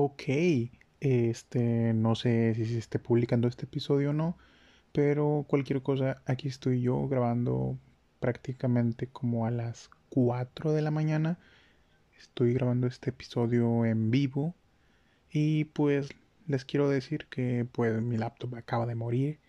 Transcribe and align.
Ok, 0.00 0.22
este, 1.00 1.92
no 1.92 2.14
sé 2.14 2.54
si 2.54 2.66
se 2.66 2.78
esté 2.78 3.00
publicando 3.00 3.48
este 3.48 3.64
episodio 3.64 4.10
o 4.10 4.12
no, 4.12 4.38
pero 4.92 5.44
cualquier 5.48 5.82
cosa, 5.82 6.22
aquí 6.24 6.46
estoy 6.46 6.80
yo 6.82 7.08
grabando 7.08 7.76
prácticamente 8.20 9.08
como 9.08 9.44
a 9.44 9.50
las 9.50 9.90
4 10.10 10.72
de 10.72 10.82
la 10.82 10.92
mañana. 10.92 11.40
Estoy 12.16 12.54
grabando 12.54 12.86
este 12.86 13.10
episodio 13.10 13.84
en 13.86 14.12
vivo 14.12 14.54
y 15.32 15.64
pues 15.64 16.10
les 16.46 16.64
quiero 16.64 16.88
decir 16.88 17.26
que 17.28 17.66
pues 17.72 18.00
mi 18.00 18.18
laptop 18.18 18.54
acaba 18.54 18.86
de 18.86 18.94
morir 18.94 19.40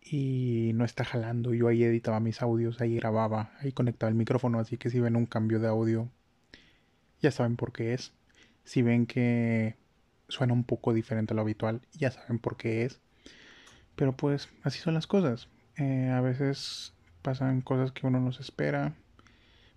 y 0.00 0.70
no 0.74 0.86
está 0.86 1.04
jalando. 1.04 1.52
Yo 1.52 1.68
ahí 1.68 1.84
editaba 1.84 2.20
mis 2.20 2.40
audios, 2.40 2.80
ahí 2.80 2.96
grababa, 2.96 3.52
ahí 3.60 3.72
conectaba 3.72 4.08
el 4.08 4.16
micrófono, 4.16 4.60
así 4.60 4.78
que 4.78 4.88
si 4.88 5.00
ven 5.00 5.14
un 5.14 5.26
cambio 5.26 5.60
de 5.60 5.68
audio, 5.68 6.08
ya 7.20 7.30
saben 7.30 7.56
por 7.56 7.72
qué 7.74 7.92
es. 7.92 8.14
Si 8.64 8.82
ven 8.82 9.06
que 9.06 9.76
suena 10.28 10.52
un 10.52 10.64
poco 10.64 10.92
diferente 10.92 11.32
a 11.32 11.36
lo 11.36 11.42
habitual, 11.42 11.82
ya 11.92 12.10
saben 12.10 12.38
por 12.38 12.56
qué 12.56 12.84
es. 12.84 13.00
Pero 13.96 14.16
pues 14.16 14.48
así 14.62 14.78
son 14.78 14.94
las 14.94 15.06
cosas. 15.06 15.48
Eh, 15.76 16.10
a 16.10 16.20
veces 16.20 16.94
pasan 17.22 17.60
cosas 17.60 17.92
que 17.92 18.06
uno 18.06 18.20
no 18.20 18.32
se 18.32 18.42
espera. 18.42 18.94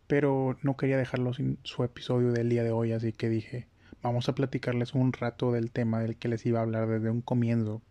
Pero 0.07 0.57
no 0.62 0.77
quería 0.77 0.98
dejarlo 0.98 1.34
sin 1.34 1.59
su 1.63 1.84
episodio 1.84 2.31
del 2.31 2.49
día 2.49 2.63
de 2.63 2.71
hoy, 2.71 2.93
así 2.93 3.12
que 3.12 3.27
dije, 3.27 3.67
vamos 4.02 4.29
a 4.29 4.35
platicarles 4.35 4.93
un 4.93 5.12
rato 5.12 5.51
del 5.51 5.71
tema 5.71 5.99
del 5.99 6.15
que 6.15 6.29
les 6.29 6.45
iba 6.45 6.59
a 6.59 6.63
hablar 6.63 6.88
desde 6.88 7.09
un 7.09 7.21
comienzo 7.21 7.81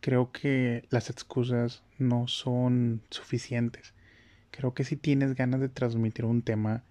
creo 0.00 0.30
que 0.32 0.86
las 0.90 1.10
excusas 1.10 1.82
no 1.98 2.28
son 2.28 3.02
suficientes. 3.10 3.92
Creo 4.50 4.74
que 4.74 4.84
si 4.84 4.96
tienes 4.96 5.34
ganas 5.34 5.60
de 5.60 5.68
transmitir 5.68 6.24
un 6.24 6.42
tema 6.42 6.84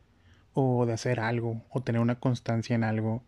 o 0.55 0.85
de 0.87 0.93
hacer 0.93 1.19
algo 1.19 1.61
o 1.69 1.83
tener 1.83 2.01
una 2.01 2.19
constancia 2.19 2.75
en 2.75 2.83
algo, 2.83 3.23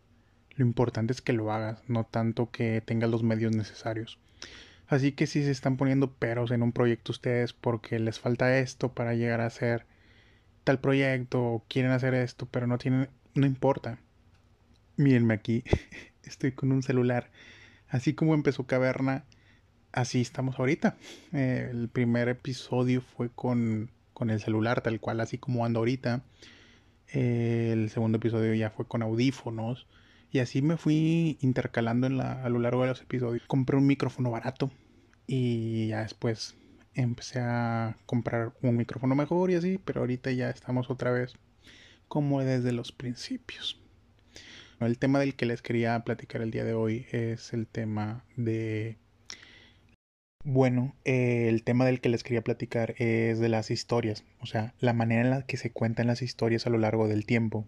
lo 0.56 0.66
importante 0.66 1.14
es 1.14 1.22
que 1.22 1.34
lo 1.34 1.52
hagas, 1.52 1.84
no 1.88 2.06
tanto 2.06 2.50
que 2.50 2.82
tengas 2.82 3.12
los 3.12 3.22
medios 3.22 3.56
necesarios. 3.56 4.18
Así 4.88 5.12
que 5.12 5.28
si 5.28 5.44
se 5.44 5.52
están 5.52 5.76
poniendo 5.78 6.14
peros 6.14 6.52
en 6.52 6.64
un 6.64 6.72
proyecto 6.72 7.12
ustedes 7.12 7.52
porque 7.54 8.00
les 8.00 8.20
falta 8.20 8.58
esto 8.58 8.94
para 8.94 9.14
llegar 9.14 9.42
a 9.42 9.48
hacer 9.48 9.86
tal 10.64 10.80
proyecto 10.80 11.44
o 11.44 11.66
quieren 11.68 11.92
hacer 11.92 12.14
esto, 12.14 12.48
pero 12.50 12.66
no 12.66 12.78
tienen, 12.78 13.10
no 13.36 13.46
importa. 13.46 14.00
Mírenme 14.96 15.34
aquí, 15.34 15.64
estoy 16.24 16.54
con 16.54 16.72
un 16.72 16.82
celular. 16.82 17.30
Así 17.90 18.14
como 18.14 18.34
empezó 18.34 18.66
Caverna, 18.66 19.26
así 19.92 20.22
estamos 20.22 20.60
ahorita. 20.60 20.96
Eh, 21.34 21.68
el 21.72 21.90
primer 21.90 22.30
episodio 22.30 23.02
fue 23.02 23.30
con, 23.30 23.92
con, 24.14 24.30
el 24.30 24.40
celular, 24.40 24.82
tal 24.82 25.02
cual, 25.02 25.20
así 25.20 25.38
como 25.38 25.66
ando 25.66 25.80
ahorita. 25.80 26.24
El 27.08 27.90
segundo 27.90 28.18
episodio 28.18 28.54
ya 28.54 28.70
fue 28.70 28.88
con 28.88 29.02
audífonos. 29.02 29.88
Y 30.32 30.40
así 30.40 30.62
me 30.62 30.78
fui 30.78 31.38
intercalando 31.42 32.08
en 32.08 32.18
la, 32.18 32.44
a 32.44 32.50
lo 32.50 32.60
largo 32.60 32.82
de 32.82 32.90
los 32.90 33.02
episodios. 33.02 33.44
Compré 33.48 33.78
un 33.78 33.88
micrófono 33.88 34.30
barato 34.30 34.72
y 35.26 35.88
ya 35.88 36.02
después 36.02 36.56
empecé 36.94 37.40
a 37.40 37.98
comprar 38.06 38.54
un 38.62 38.76
micrófono 38.76 39.16
mejor 39.16 39.52
y 39.52 39.56
así, 39.56 39.80
pero 39.84 40.02
ahorita 40.02 40.32
ya 40.32 40.50
estamos 40.50 40.90
otra 40.90 41.12
vez 41.12 41.36
como 42.08 42.42
desde 42.42 42.72
los 42.72 42.92
principios. 42.92 43.80
El 44.80 44.98
tema 45.00 45.20
del 45.20 45.36
que 45.36 45.46
les 45.46 45.62
quería 45.62 46.00
platicar 46.04 46.42
el 46.42 46.52
día 46.52 46.64
de 46.64 46.74
hoy 46.74 47.08
es 47.12 47.54
el 47.54 47.68
tema 47.68 48.24
de 48.36 48.98
bueno, 50.50 50.96
eh, 51.04 51.50
el 51.50 51.62
tema 51.64 51.86
del 51.86 52.00
que 52.00 52.08
les 52.08 52.24
quería 52.24 52.42
platicar 52.42 52.96
es 53.00 53.38
de 53.38 53.50
las 53.50 53.70
historias, 53.70 54.24
o 54.40 54.46
sea, 54.46 54.74
la 54.80 54.94
manera 54.94 55.22
en 55.22 55.30
la 55.30 55.42
que 55.42 55.58
se 55.58 55.72
cuentan 55.72 56.08
las 56.08 56.22
historias 56.22 56.66
a 56.66 56.70
lo 56.70 56.78
largo 56.78 57.10
del 57.10 57.26
tiempo, 57.26 57.66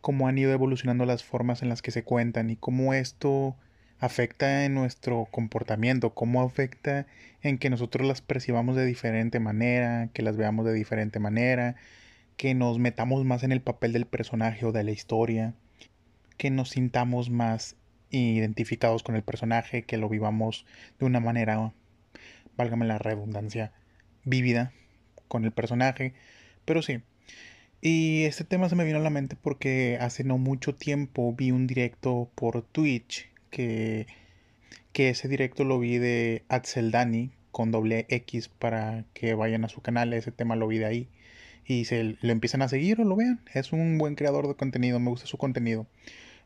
cómo 0.00 0.26
han 0.26 0.38
ido 0.38 0.50
evolucionando 0.50 1.04
las 1.04 1.24
formas 1.24 1.60
en 1.60 1.68
las 1.68 1.82
que 1.82 1.90
se 1.90 2.02
cuentan 2.02 2.48
y 2.48 2.56
cómo 2.56 2.94
esto 2.94 3.54
afecta 3.98 4.64
en 4.64 4.72
nuestro 4.72 5.28
comportamiento, 5.30 6.14
cómo 6.14 6.42
afecta 6.42 7.06
en 7.42 7.58
que 7.58 7.68
nosotros 7.68 8.08
las 8.08 8.22
percibamos 8.22 8.76
de 8.76 8.86
diferente 8.86 9.38
manera, 9.38 10.08
que 10.14 10.22
las 10.22 10.38
veamos 10.38 10.64
de 10.64 10.72
diferente 10.72 11.18
manera, 11.18 11.76
que 12.38 12.54
nos 12.54 12.78
metamos 12.78 13.26
más 13.26 13.42
en 13.42 13.52
el 13.52 13.60
papel 13.60 13.92
del 13.92 14.06
personaje 14.06 14.64
o 14.64 14.72
de 14.72 14.84
la 14.84 14.90
historia, 14.90 15.52
que 16.38 16.48
nos 16.48 16.70
sintamos 16.70 17.28
más 17.28 17.76
identificados 18.18 19.02
con 19.02 19.16
el 19.16 19.22
personaje, 19.22 19.82
que 19.82 19.96
lo 19.96 20.08
vivamos 20.08 20.66
de 20.98 21.06
una 21.06 21.20
manera, 21.20 21.72
válgame 22.56 22.86
la 22.86 22.98
redundancia, 22.98 23.72
vívida 24.24 24.72
con 25.28 25.44
el 25.44 25.52
personaje. 25.52 26.14
Pero 26.64 26.82
sí. 26.82 27.00
Y 27.80 28.24
este 28.24 28.44
tema 28.44 28.68
se 28.68 28.76
me 28.76 28.84
vino 28.84 28.98
a 28.98 29.02
la 29.02 29.10
mente 29.10 29.36
porque 29.40 29.98
hace 30.00 30.24
no 30.24 30.38
mucho 30.38 30.74
tiempo 30.74 31.34
vi 31.34 31.50
un 31.50 31.66
directo 31.66 32.30
por 32.34 32.62
Twitch 32.62 33.28
que, 33.50 34.06
que 34.92 35.10
ese 35.10 35.28
directo 35.28 35.64
lo 35.64 35.78
vi 35.78 35.98
de 35.98 36.44
Axel 36.48 36.90
Dani 36.90 37.30
con 37.50 37.70
doble 37.70 38.06
X 38.08 38.48
para 38.48 39.04
que 39.12 39.34
vayan 39.34 39.64
a 39.64 39.68
su 39.68 39.82
canal. 39.82 40.12
Ese 40.14 40.32
tema 40.32 40.56
lo 40.56 40.66
vi 40.66 40.78
de 40.78 40.86
ahí. 40.86 41.08
Y 41.66 41.86
se 41.86 42.16
lo 42.20 42.32
empiezan 42.32 42.62
a 42.62 42.68
seguir 42.68 43.00
o 43.00 43.04
lo 43.04 43.16
vean. 43.16 43.40
Es 43.52 43.72
un 43.72 43.98
buen 43.98 44.14
creador 44.14 44.48
de 44.48 44.54
contenido. 44.54 44.98
Me 44.98 45.10
gusta 45.10 45.26
su 45.26 45.38
contenido 45.38 45.86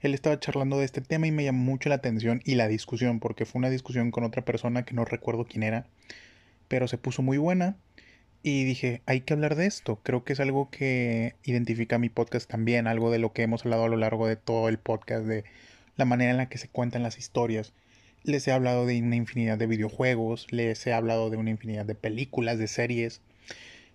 él 0.00 0.14
estaba 0.14 0.38
charlando 0.38 0.78
de 0.78 0.84
este 0.84 1.00
tema 1.00 1.26
y 1.26 1.32
me 1.32 1.44
llamó 1.44 1.64
mucho 1.64 1.88
la 1.88 1.96
atención 1.96 2.40
y 2.44 2.54
la 2.54 2.68
discusión, 2.68 3.20
porque 3.20 3.44
fue 3.44 3.58
una 3.58 3.70
discusión 3.70 4.10
con 4.10 4.24
otra 4.24 4.44
persona 4.44 4.84
que 4.84 4.94
no 4.94 5.04
recuerdo 5.04 5.44
quién 5.44 5.62
era, 5.62 5.86
pero 6.68 6.88
se 6.88 6.98
puso 6.98 7.22
muy 7.22 7.38
buena 7.38 7.76
y 8.42 8.64
dije, 8.64 9.02
hay 9.06 9.22
que 9.22 9.34
hablar 9.34 9.56
de 9.56 9.66
esto. 9.66 10.00
Creo 10.02 10.24
que 10.24 10.32
es 10.32 10.40
algo 10.40 10.70
que 10.70 11.34
identifica 11.44 11.98
mi 11.98 12.08
podcast 12.08 12.48
también, 12.48 12.86
algo 12.86 13.10
de 13.10 13.18
lo 13.18 13.32
que 13.32 13.42
hemos 13.42 13.64
hablado 13.64 13.84
a 13.84 13.88
lo 13.88 13.96
largo 13.96 14.26
de 14.26 14.36
todo 14.36 14.68
el 14.68 14.78
podcast, 14.78 15.26
de 15.26 15.44
la 15.96 16.04
manera 16.04 16.30
en 16.30 16.36
la 16.36 16.48
que 16.48 16.58
se 16.58 16.68
cuentan 16.68 17.02
las 17.02 17.18
historias. 17.18 17.72
Les 18.22 18.46
he 18.46 18.52
hablado 18.52 18.86
de 18.86 19.00
una 19.02 19.16
infinidad 19.16 19.58
de 19.58 19.66
videojuegos, 19.66 20.46
les 20.52 20.86
he 20.86 20.92
hablado 20.92 21.30
de 21.30 21.36
una 21.36 21.50
infinidad 21.50 21.86
de 21.86 21.94
películas, 21.94 22.58
de 22.58 22.68
series, 22.68 23.20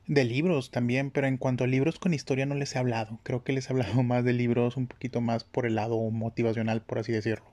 de 0.07 0.23
libros 0.25 0.71
también, 0.71 1.11
pero 1.11 1.27
en 1.27 1.37
cuanto 1.37 1.63
a 1.63 1.67
libros 1.67 1.99
con 1.99 2.13
historia 2.13 2.45
no 2.45 2.55
les 2.55 2.75
he 2.75 2.79
hablado. 2.79 3.19
Creo 3.23 3.43
que 3.43 3.53
les 3.53 3.69
he 3.69 3.73
hablado 3.73 4.03
más 4.03 4.23
de 4.23 4.33
libros 4.33 4.77
un 4.77 4.87
poquito 4.87 5.21
más 5.21 5.43
por 5.43 5.65
el 5.65 5.75
lado 5.75 5.97
motivacional, 6.09 6.81
por 6.81 6.99
así 6.99 7.11
decirlo. 7.11 7.45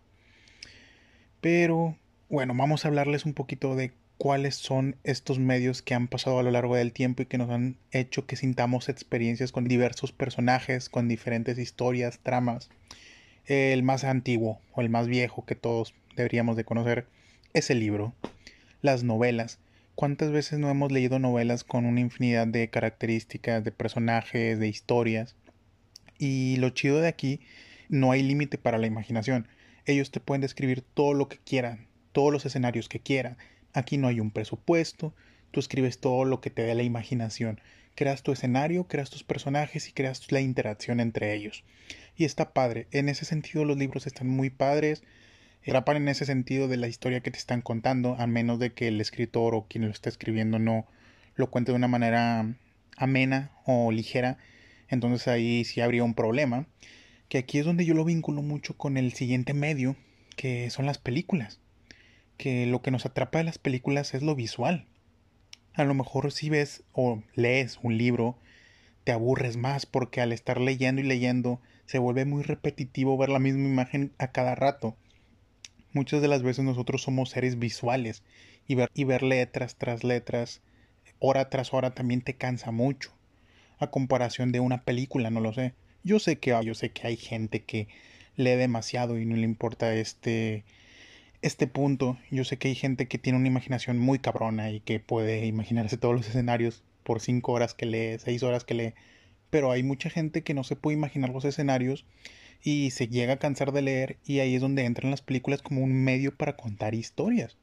Pero 1.41 1.97
bueno, 2.29 2.55
vamos 2.55 2.85
a 2.85 2.89
hablarles 2.89 3.25
un 3.25 3.35
poquito 3.35 3.75
de 3.75 3.93
cuáles 4.19 4.55
son 4.57 4.97
estos 5.03 5.39
medios 5.39 5.81
que 5.81 5.95
han 5.95 6.07
pasado 6.07 6.39
a 6.39 6.43
lo 6.43 6.51
largo 6.51 6.77
del 6.77 6.93
tiempo 6.93 7.23
y 7.23 7.27
que 7.27 7.39
nos 7.39 7.49
han 7.51 7.79
hecho 7.91 8.27
que 8.27 8.37
sintamos 8.37 8.91
experiencias 8.91 9.51
con 9.51 9.65
diversos 9.65 10.13
personajes, 10.13 10.91
con 10.91 11.09
diferentes 11.09 11.59
historias, 11.59 12.19
tramas. 12.23 12.69
El 13.47 13.83
más 13.83 14.05
antiguo 14.05 14.61
o 14.73 14.83
el 14.83 14.91
más 14.91 15.07
viejo 15.07 15.47
que 15.47 15.55
todos 15.55 15.95
deberíamos 16.17 16.57
de 16.57 16.65
conocer 16.65 17.07
es 17.55 17.71
el 17.71 17.81
libro, 17.81 18.13
las 18.83 19.03
novelas 19.03 19.59
¿Cuántas 19.95 20.31
veces 20.31 20.59
no 20.59 20.71
hemos 20.71 20.93
leído 20.93 21.19
novelas 21.19 21.65
con 21.65 21.85
una 21.85 22.01
infinidad 22.01 22.47
de 22.47 22.71
características, 22.71 23.63
de 23.65 23.73
personajes, 23.73 24.59
de 24.59 24.69
historias? 24.69 25.37
Y 26.19 26.57
lo 26.57 26.71
chido 26.71 27.01
de 27.01 27.09
aquí, 27.09 27.41
no 27.89 28.13
hay 28.13 28.23
límite 28.23 28.57
para 28.57 28.79
la 28.79 28.87
imaginación. 28.87 29.49
Ellos 29.85 30.11
te 30.11 30.21
pueden 30.21 30.41
describir 30.41 30.83
todo 30.83 31.13
lo 31.13 31.29
que 31.29 31.39
quieran, 31.39 31.87
todos 32.13 32.33
los 32.33 32.47
escenarios 32.47 32.89
que 32.89 33.01
quieran. 33.01 33.37
Aquí 33.73 33.99
no 33.99 34.09
hay 34.09 34.21
un 34.21 34.31
presupuesto, 34.31 35.15
tú 35.51 35.61
escribes 35.61 35.99
todo 35.99 36.25
lo 36.25 36.41
que 36.41 36.51
te 36.51 36.63
dé 36.63 36.75
la 36.75 36.83
imaginación. 36.83 37.61
Creas 37.95 38.23
tu 38.23 38.33
escenario, 38.33 38.85
creas 38.85 39.11
tus 39.11 39.25
personajes 39.25 39.89
y 39.89 39.93
creas 39.93 40.31
la 40.31 40.41
interacción 40.41 41.01
entre 41.01 41.35
ellos. 41.35 41.65
Y 42.17 42.25
está 42.25 42.53
padre. 42.53 42.87
En 42.93 43.09
ese 43.09 43.25
sentido 43.25 43.65
los 43.65 43.77
libros 43.77 44.07
están 44.07 44.29
muy 44.29 44.51
padres 44.51 45.03
atrapan 45.63 45.97
en 45.97 46.09
ese 46.09 46.25
sentido 46.25 46.69
de 46.69 46.77
la 46.77 46.89
historia 46.89 47.21
que 47.21 47.31
te 47.31 47.39
están 47.39 47.63
contando, 47.63 48.17
a 48.19 48.27
menos 48.27 48.59
de 48.59 48.73
que 48.73 48.89
el 48.89 49.01
escritor 49.01 49.55
o 49.55 49.67
quien 49.69 49.85
lo 49.85 49.91
está 49.91 50.09
escribiendo 50.09 50.59
no 50.59 50.87
lo 51.37 51.51
cuente 51.51 51.73
de 51.73 51.77
una 51.77 51.89
manera 51.89 52.55
amena 52.97 53.51
o 53.65 53.93
ligera, 53.93 54.39
entonces 54.89 55.29
ahí 55.29 55.65
sí 55.65 55.81
habría 55.81 56.05
un 56.05 56.15
problema. 56.15 56.67
Que 57.29 57.39
aquí 57.39 57.59
es 57.59 57.65
donde 57.65 57.85
yo 57.85 57.95
lo 57.95 58.05
vinculo 58.05 58.43
mucho 58.43 58.77
con 58.77 58.97
el 58.97 59.13
siguiente 59.13 59.55
medio, 59.55 59.97
que 60.37 60.69
son 60.71 60.85
las 60.87 60.99
películas. 60.99 61.61
Que 62.37 62.67
lo 62.67 62.83
que 62.83 62.91
nos 62.91 63.07
atrapa 63.07 63.39
de 63.39 63.45
las 63.45 63.59
películas 63.59 64.15
es 64.15 64.23
lo 64.23 64.35
visual. 64.35 64.87
A 65.75 65.85
lo 65.85 65.95
mejor 65.95 66.33
si 66.33 66.51
ves 66.51 66.83
o 66.93 67.23
lees 67.35 67.79
un 67.83 67.97
libro, 67.97 68.37
te 69.05 69.13
aburres 69.13 69.57
más 69.57 69.87
porque 69.87 70.21
al 70.21 70.33
estar 70.33 70.61
leyendo 70.61 71.01
y 71.01 71.05
leyendo 71.05 71.61
se 71.87 71.99
vuelve 71.99 72.25
muy 72.25 72.43
repetitivo 72.43 73.17
ver 73.17 73.29
la 73.29 73.39
misma 73.39 73.69
imagen 73.69 74.13
a 74.19 74.33
cada 74.33 74.57
rato. 74.57 74.97
Muchas 75.93 76.23
de 76.23 76.29
las 76.29 76.43
veces 76.43 76.65
nosotros 76.65 77.03
somos 77.03 77.31
seres 77.31 77.59
visuales 77.59 78.23
y 78.69 78.77
ver, 78.77 78.91
y 78.95 79.05
ver 79.05 79.23
letras 79.23 79.77
tras 79.77 80.05
letras, 80.05 80.63
hora 81.19 81.51
tras 81.51 81.75
hora 81.75 81.95
también 81.95 82.23
te 82.23 82.35
cansa 82.35 82.71
mucho. 82.71 83.13
A 83.79 83.89
comparación 83.91 84.53
de 84.53 84.61
una 84.61 84.83
película, 84.83 85.31
no 85.31 85.41
lo 85.41 85.53
sé. 85.53 85.75
Yo 86.05 86.19
sé 86.19 86.39
que, 86.39 86.57
yo 86.65 86.75
sé 86.75 86.91
que 86.91 87.07
hay 87.07 87.17
gente 87.17 87.63
que 87.65 87.89
lee 88.37 88.57
demasiado 88.57 89.19
y 89.19 89.27
no 89.27 89.37
le 89.37 89.43
importa 89.43 89.95
este, 89.95 90.65
este 91.43 91.67
punto. 91.67 92.19
Yo 92.31 92.45
sé 92.45 92.57
que 92.57 92.69
hay 92.69 92.75
gente 92.75 93.07
que 93.07 93.19
tiene 93.19 93.39
una 93.39 93.49
imaginación 93.49 93.99
muy 93.99 94.19
cabrona 94.19 94.71
y 94.71 94.81
que 94.81 95.01
puede 95.01 95.47
imaginarse 95.47 95.97
todos 95.97 96.15
los 96.15 96.29
escenarios 96.29 96.83
por 97.03 97.21
cinco 97.21 97.53
horas 97.53 97.75
que 97.75 97.87
lee, 97.87 98.19
seis 98.19 98.43
horas 98.43 98.65
que 98.65 98.75
lee. 98.75 98.95
Pero 99.51 99.73
hay 99.73 99.83
mucha 99.83 100.11
gente 100.11 100.43
que 100.43 100.55
no 100.55 100.65
se 100.65 100.77
puede 100.77 100.97
imaginar 100.97 101.31
los 101.31 101.45
escenarios 101.45 102.07
y 102.63 102.91
se 102.91 103.09
llega 103.09 103.35
a 103.35 103.39
cansar 103.39 103.73
de 103.73 103.83
leer 103.83 104.19
y 104.25 104.41
ahí 104.41 104.55
es 104.55 104.61
donde 104.61 104.85
entran 104.85 105.11
las 105.11 105.23
películas 105.23 105.63
como 105.63 105.83
un 105.83 105.93
medio 105.93 106.37
para 106.37 106.57
contar 106.57 106.95
historias. 106.95 107.57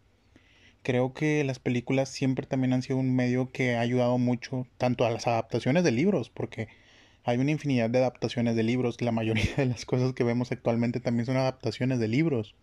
Creo 0.84 1.14
que 1.14 1.44
las 1.44 1.60
películas 1.60 2.10
siempre 2.10 2.48
también 2.48 2.74
han 2.74 2.82
sido 2.82 2.98
un 2.98 3.16
medio 3.16 3.52
que 3.52 3.76
ha 3.76 3.82
ayudado 3.82 4.18
mucho 4.18 4.68
tanto 4.78 5.06
a 5.06 5.12
las 5.12 5.28
adaptaciones 5.28 5.84
de 5.84 5.92
libros, 5.92 6.30
porque 6.30 6.68
hay 7.24 7.38
una 7.40 7.52
infinidad 7.52 7.90
de 7.90 8.00
adaptaciones 8.00 8.56
de 8.56 8.64
libros, 8.64 9.02
la 9.02 9.12
mayoría 9.12 9.54
de 9.58 9.66
las 9.66 9.86
cosas 9.86 10.14
que 10.14 10.24
vemos 10.24 10.52
actualmente 10.52 11.00
también 11.00 11.26
son 11.26 11.38
adaptaciones 11.38 12.00
de 12.00 12.08
libros. 12.08 12.56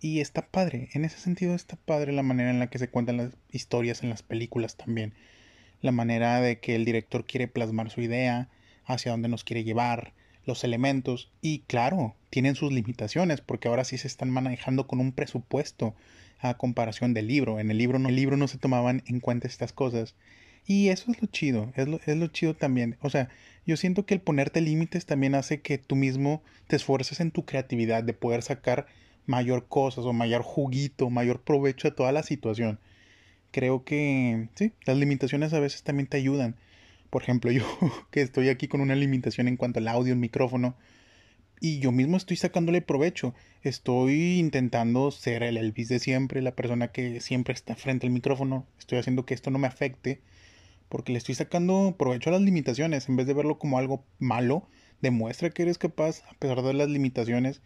Y 0.00 0.20
está 0.20 0.46
padre, 0.46 0.90
en 0.92 1.04
ese 1.04 1.18
sentido 1.18 1.54
está 1.54 1.76
padre 1.76 2.12
la 2.12 2.22
manera 2.22 2.50
en 2.50 2.58
la 2.58 2.68
que 2.68 2.78
se 2.78 2.88
cuentan 2.88 3.16
las 3.16 3.36
historias 3.50 4.02
en 4.02 4.10
las 4.10 4.22
películas 4.22 4.76
también. 4.76 5.14
La 5.80 5.92
manera 5.92 6.40
de 6.40 6.60
que 6.60 6.76
el 6.76 6.84
director 6.84 7.24
quiere 7.24 7.48
plasmar 7.48 7.90
su 7.90 8.00
idea, 8.00 8.48
hacia 8.84 9.12
dónde 9.12 9.28
nos 9.28 9.44
quiere 9.44 9.64
llevar, 9.64 10.12
los 10.46 10.64
elementos. 10.64 11.30
Y 11.40 11.60
claro, 11.60 12.14
tienen 12.30 12.54
sus 12.54 12.72
limitaciones, 12.72 13.40
porque 13.40 13.68
ahora 13.68 13.84
sí 13.84 13.98
se 13.98 14.08
están 14.08 14.30
manejando 14.30 14.86
con 14.86 15.00
un 15.00 15.12
presupuesto 15.12 15.94
a 16.40 16.54
comparación 16.54 17.14
del 17.14 17.28
libro. 17.28 17.58
En 17.60 17.70
el 17.70 17.78
libro 17.78 17.98
no, 17.98 18.08
el 18.08 18.16
libro 18.16 18.36
no 18.36 18.48
se 18.48 18.58
tomaban 18.58 19.02
en 19.06 19.20
cuenta 19.20 19.48
estas 19.48 19.72
cosas. 19.72 20.14
Y 20.66 20.88
eso 20.88 21.10
es 21.10 21.20
lo 21.20 21.28
chido, 21.28 21.72
es 21.76 21.88
lo, 21.88 22.00
es 22.06 22.16
lo 22.16 22.26
chido 22.28 22.54
también. 22.54 22.96
O 23.00 23.10
sea, 23.10 23.28
yo 23.66 23.76
siento 23.76 24.06
que 24.06 24.14
el 24.14 24.20
ponerte 24.20 24.60
límites 24.60 25.06
también 25.06 25.34
hace 25.34 25.60
que 25.60 25.78
tú 25.78 25.96
mismo 25.96 26.42
te 26.66 26.76
esfuerces 26.76 27.20
en 27.20 27.30
tu 27.30 27.44
creatividad 27.44 28.02
de 28.02 28.14
poder 28.14 28.42
sacar 28.42 28.86
mayor 29.26 29.66
cosas 29.68 30.04
o 30.04 30.12
mayor 30.12 30.42
juguito, 30.42 31.10
mayor 31.10 31.40
provecho 31.40 31.88
a 31.88 31.94
toda 31.94 32.12
la 32.12 32.22
situación. 32.22 32.78
Creo 33.50 33.84
que 33.84 34.48
sí, 34.54 34.72
las 34.84 34.96
limitaciones 34.96 35.52
a 35.52 35.60
veces 35.60 35.82
también 35.82 36.08
te 36.08 36.16
ayudan. 36.16 36.56
Por 37.14 37.22
ejemplo, 37.22 37.52
yo 37.52 37.62
que 38.10 38.22
estoy 38.22 38.48
aquí 38.48 38.66
con 38.66 38.80
una 38.80 38.96
limitación 38.96 39.46
en 39.46 39.56
cuanto 39.56 39.78
al 39.78 39.86
audio, 39.86 40.14
el 40.14 40.18
micrófono, 40.18 40.74
y 41.60 41.78
yo 41.78 41.92
mismo 41.92 42.16
estoy 42.16 42.36
sacándole 42.36 42.82
provecho. 42.82 43.34
Estoy 43.62 44.40
intentando 44.40 45.12
ser 45.12 45.44
el 45.44 45.56
Elvis 45.56 45.88
de 45.90 46.00
siempre, 46.00 46.42
la 46.42 46.56
persona 46.56 46.88
que 46.88 47.20
siempre 47.20 47.54
está 47.54 47.76
frente 47.76 48.08
al 48.08 48.12
micrófono. 48.12 48.66
Estoy 48.80 48.98
haciendo 48.98 49.24
que 49.24 49.34
esto 49.34 49.52
no 49.52 49.60
me 49.60 49.68
afecte, 49.68 50.22
porque 50.88 51.12
le 51.12 51.18
estoy 51.18 51.36
sacando 51.36 51.94
provecho 51.96 52.30
a 52.30 52.32
las 52.32 52.42
limitaciones. 52.42 53.08
En 53.08 53.14
vez 53.14 53.28
de 53.28 53.34
verlo 53.34 53.60
como 53.60 53.78
algo 53.78 54.04
malo, 54.18 54.66
demuestra 55.00 55.50
que 55.50 55.62
eres 55.62 55.78
capaz 55.78 56.24
a 56.28 56.34
pesar 56.40 56.62
de 56.62 56.74
las 56.74 56.88
limitaciones 56.88 57.62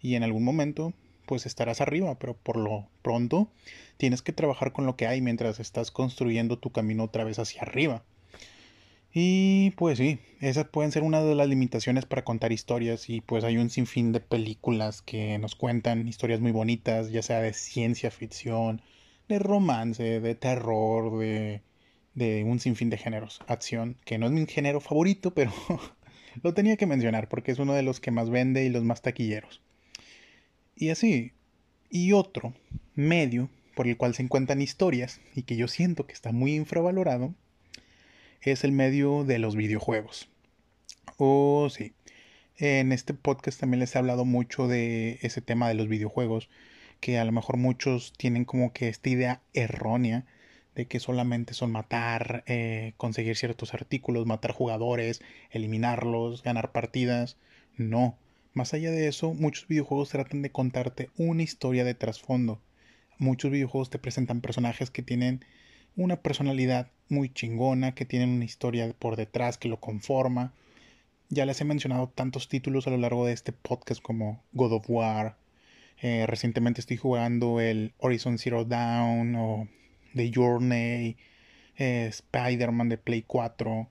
y 0.00 0.14
en 0.14 0.22
algún 0.22 0.44
momento 0.44 0.94
pues 1.26 1.44
estarás 1.44 1.80
arriba, 1.80 2.20
pero 2.20 2.34
por 2.34 2.56
lo 2.56 2.86
pronto 3.02 3.50
tienes 3.96 4.22
que 4.22 4.32
trabajar 4.32 4.72
con 4.72 4.86
lo 4.86 4.94
que 4.94 5.08
hay 5.08 5.20
mientras 5.20 5.58
estás 5.58 5.90
construyendo 5.90 6.60
tu 6.60 6.70
camino 6.70 7.02
otra 7.02 7.24
vez 7.24 7.40
hacia 7.40 7.62
arriba. 7.62 8.04
Y 9.14 9.72
pues 9.72 9.98
sí, 9.98 10.20
esas 10.40 10.68
pueden 10.68 10.90
ser 10.90 11.02
una 11.02 11.22
de 11.22 11.34
las 11.34 11.48
limitaciones 11.48 12.06
para 12.06 12.24
contar 12.24 12.50
historias 12.52 13.10
y 13.10 13.20
pues 13.20 13.44
hay 13.44 13.58
un 13.58 13.68
sinfín 13.68 14.12
de 14.12 14.20
películas 14.20 15.02
que 15.02 15.38
nos 15.38 15.54
cuentan 15.54 16.08
historias 16.08 16.40
muy 16.40 16.52
bonitas, 16.52 17.10
ya 17.10 17.22
sea 17.22 17.40
de 17.40 17.52
ciencia 17.52 18.10
ficción, 18.10 18.80
de 19.28 19.38
romance, 19.38 20.20
de 20.20 20.34
terror, 20.34 21.18
de, 21.18 21.60
de 22.14 22.44
un 22.44 22.58
sinfín 22.58 22.88
de 22.88 22.96
géneros. 22.96 23.40
Acción, 23.48 23.98
que 24.06 24.16
no 24.16 24.26
es 24.26 24.32
mi 24.32 24.46
género 24.46 24.80
favorito, 24.80 25.34
pero 25.34 25.52
lo 26.42 26.54
tenía 26.54 26.78
que 26.78 26.86
mencionar 26.86 27.28
porque 27.28 27.52
es 27.52 27.58
uno 27.58 27.74
de 27.74 27.82
los 27.82 28.00
que 28.00 28.10
más 28.10 28.30
vende 28.30 28.64
y 28.64 28.70
los 28.70 28.84
más 28.84 29.02
taquilleros. 29.02 29.60
Y 30.74 30.88
así. 30.88 31.32
Y 31.90 32.12
otro 32.12 32.54
medio 32.94 33.50
por 33.74 33.86
el 33.86 33.98
cual 33.98 34.14
se 34.14 34.22
encuentran 34.22 34.62
historias 34.62 35.20
y 35.34 35.42
que 35.42 35.56
yo 35.56 35.68
siento 35.68 36.06
que 36.06 36.14
está 36.14 36.32
muy 36.32 36.54
infravalorado 36.54 37.34
es 38.42 38.64
el 38.64 38.72
medio 38.72 39.24
de 39.24 39.38
los 39.38 39.56
videojuegos. 39.56 40.28
Oh, 41.16 41.68
sí. 41.70 41.92
En 42.56 42.92
este 42.92 43.14
podcast 43.14 43.60
también 43.60 43.80
les 43.80 43.94
he 43.94 43.98
hablado 43.98 44.24
mucho 44.24 44.68
de 44.68 45.18
ese 45.22 45.40
tema 45.40 45.68
de 45.68 45.74
los 45.74 45.88
videojuegos, 45.88 46.48
que 47.00 47.18
a 47.18 47.24
lo 47.24 47.32
mejor 47.32 47.56
muchos 47.56 48.12
tienen 48.16 48.44
como 48.44 48.72
que 48.72 48.88
esta 48.88 49.08
idea 49.08 49.40
errónea 49.54 50.24
de 50.74 50.86
que 50.86 51.00
solamente 51.00 51.54
son 51.54 51.70
matar, 51.72 52.44
eh, 52.46 52.94
conseguir 52.96 53.36
ciertos 53.36 53.74
artículos, 53.74 54.26
matar 54.26 54.52
jugadores, 54.52 55.20
eliminarlos, 55.50 56.42
ganar 56.42 56.72
partidas. 56.72 57.36
No, 57.76 58.16
más 58.54 58.74
allá 58.74 58.90
de 58.90 59.08
eso, 59.08 59.34
muchos 59.34 59.68
videojuegos 59.68 60.10
tratan 60.10 60.42
de 60.42 60.50
contarte 60.50 61.10
una 61.16 61.42
historia 61.42 61.84
de 61.84 61.94
trasfondo. 61.94 62.60
Muchos 63.18 63.50
videojuegos 63.50 63.90
te 63.90 63.98
presentan 63.98 64.40
personajes 64.40 64.90
que 64.90 65.02
tienen 65.02 65.44
una 65.96 66.16
personalidad 66.16 66.90
muy 67.08 67.28
chingona, 67.32 67.94
que 67.94 68.04
tienen 68.04 68.30
una 68.30 68.44
historia 68.44 68.92
por 68.98 69.16
detrás 69.16 69.58
que 69.58 69.68
lo 69.68 69.80
conforma. 69.80 70.52
Ya 71.28 71.46
les 71.46 71.60
he 71.60 71.64
mencionado 71.64 72.08
tantos 72.08 72.48
títulos 72.48 72.86
a 72.86 72.90
lo 72.90 72.98
largo 72.98 73.26
de 73.26 73.32
este 73.32 73.52
podcast 73.52 74.02
como 74.02 74.42
God 74.52 74.72
of 74.72 74.84
War. 74.88 75.36
Eh, 76.00 76.26
recientemente 76.26 76.80
estoy 76.80 76.96
jugando 76.96 77.60
el 77.60 77.94
Horizon 77.98 78.38
Zero 78.38 78.64
Dawn 78.64 79.34
o 79.36 79.68
The 80.14 80.30
Journey, 80.34 81.16
eh, 81.78 82.06
Spider-Man 82.10 82.88
de 82.88 82.98
Play 82.98 83.22
4 83.26 83.88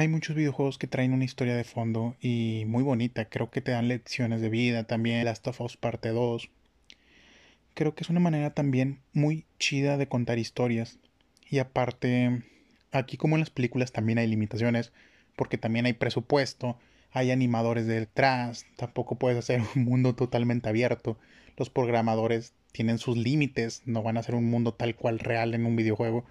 hay 0.00 0.08
muchos 0.08 0.34
videojuegos 0.34 0.78
que 0.78 0.86
traen 0.86 1.12
una 1.12 1.24
historia 1.24 1.54
de 1.54 1.64
fondo 1.64 2.16
y 2.20 2.64
muy 2.66 2.82
bonita. 2.82 3.26
Creo 3.26 3.50
que 3.50 3.60
te 3.60 3.72
dan 3.72 3.88
lecciones 3.88 4.40
de 4.40 4.48
vida 4.48 4.84
también. 4.84 5.24
Last 5.26 5.46
of 5.46 5.60
Us 5.60 5.76
Parte 5.76 6.08
2. 6.08 6.48
Creo 7.74 7.94
que 7.94 8.04
es 8.04 8.10
una 8.10 8.20
manera 8.20 8.50
también 8.50 9.00
muy 9.12 9.46
chida 9.58 9.96
de 9.96 10.08
contar 10.08 10.38
historias. 10.38 10.98
Y 11.48 11.58
aparte, 11.58 12.42
aquí 12.92 13.16
como 13.16 13.36
en 13.36 13.40
las 13.40 13.50
películas 13.50 13.92
también 13.92 14.18
hay 14.18 14.26
limitaciones. 14.26 14.92
Porque 15.36 15.58
también 15.58 15.86
hay 15.86 15.92
presupuesto. 15.92 16.78
Hay 17.12 17.30
animadores 17.30 17.86
detrás. 17.86 18.66
Tampoco 18.76 19.16
puedes 19.16 19.38
hacer 19.38 19.62
un 19.76 19.84
mundo 19.84 20.14
totalmente 20.14 20.68
abierto. 20.68 21.18
Los 21.56 21.70
programadores 21.70 22.52
tienen 22.72 22.98
sus 22.98 23.16
límites. 23.16 23.82
No 23.86 24.02
van 24.02 24.16
a 24.16 24.20
hacer 24.20 24.34
un 24.34 24.50
mundo 24.50 24.74
tal 24.74 24.94
cual 24.94 25.18
real 25.18 25.54
en 25.54 25.66
un 25.66 25.76
videojuego. 25.76 26.24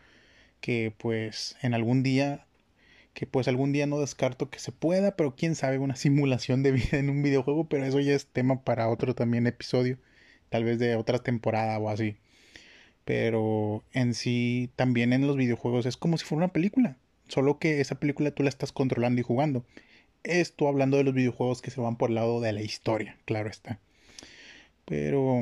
Que 0.62 0.94
pues 0.98 1.58
en 1.62 1.74
algún 1.74 2.04
día 2.04 2.46
que 3.14 3.28
pues 3.28 3.48
algún 3.48 3.72
día 3.74 3.86
no 3.86 4.00
descarto 4.00 4.50
que 4.50 4.60
se 4.60 4.72
pueda, 4.72 5.16
pero 5.16 5.36
quién 5.36 5.56
sabe, 5.56 5.78
una 5.78 5.96
simulación 5.98 6.64
de 6.64 6.72
vida 6.72 6.98
en 6.98 7.10
un 7.10 7.22
videojuego, 7.22 7.68
pero 7.68 7.86
eso 7.86 8.00
ya 8.00 8.14
es 8.14 8.28
tema 8.28 8.64
para 8.64 8.90
otro 8.90 9.16
también 9.16 9.48
episodio, 9.48 9.98
tal 10.50 10.64
vez 10.64 10.80
de 10.80 10.96
otra 10.96 11.20
temporada 11.20 11.78
o 11.80 11.90
así. 11.90 12.18
Pero 13.06 13.84
en 13.94 14.14
sí, 14.14 14.70
también 14.76 15.14
en 15.14 15.26
los 15.26 15.36
videojuegos 15.36 15.86
es 15.86 15.98
como 15.98 16.18
si 16.18 16.26
fuera 16.26 16.46
una 16.46 16.54
película, 16.54 16.98
solo 17.28 17.60
que 17.60 17.82
esa 17.82 18.00
película 18.00 18.32
tú 18.32 18.44
la 18.44 18.50
estás 18.50 18.72
controlando 18.72 19.22
y 19.22 19.24
jugando. 19.24 19.66
Esto 20.24 20.68
hablando 20.68 20.98
de 20.98 21.04
los 21.06 21.14
videojuegos 21.14 21.62
que 21.62 21.72
se 21.72 21.82
van 21.82 21.96
por 21.96 22.10
el 22.10 22.16
lado 22.16 22.42
de 22.42 22.54
la 22.54 22.62
historia, 22.62 23.18
claro 23.26 23.50
está. 23.50 23.80
Pero 24.86 25.40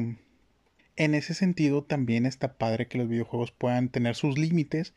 en 0.97 1.15
ese 1.15 1.33
sentido 1.33 1.83
también 1.83 2.25
está 2.25 2.57
padre 2.57 2.87
que 2.87 2.97
los 2.97 3.07
videojuegos 3.09 3.51
puedan 3.51 3.89
tener 3.89 4.15
sus 4.15 4.37
límites 4.37 4.93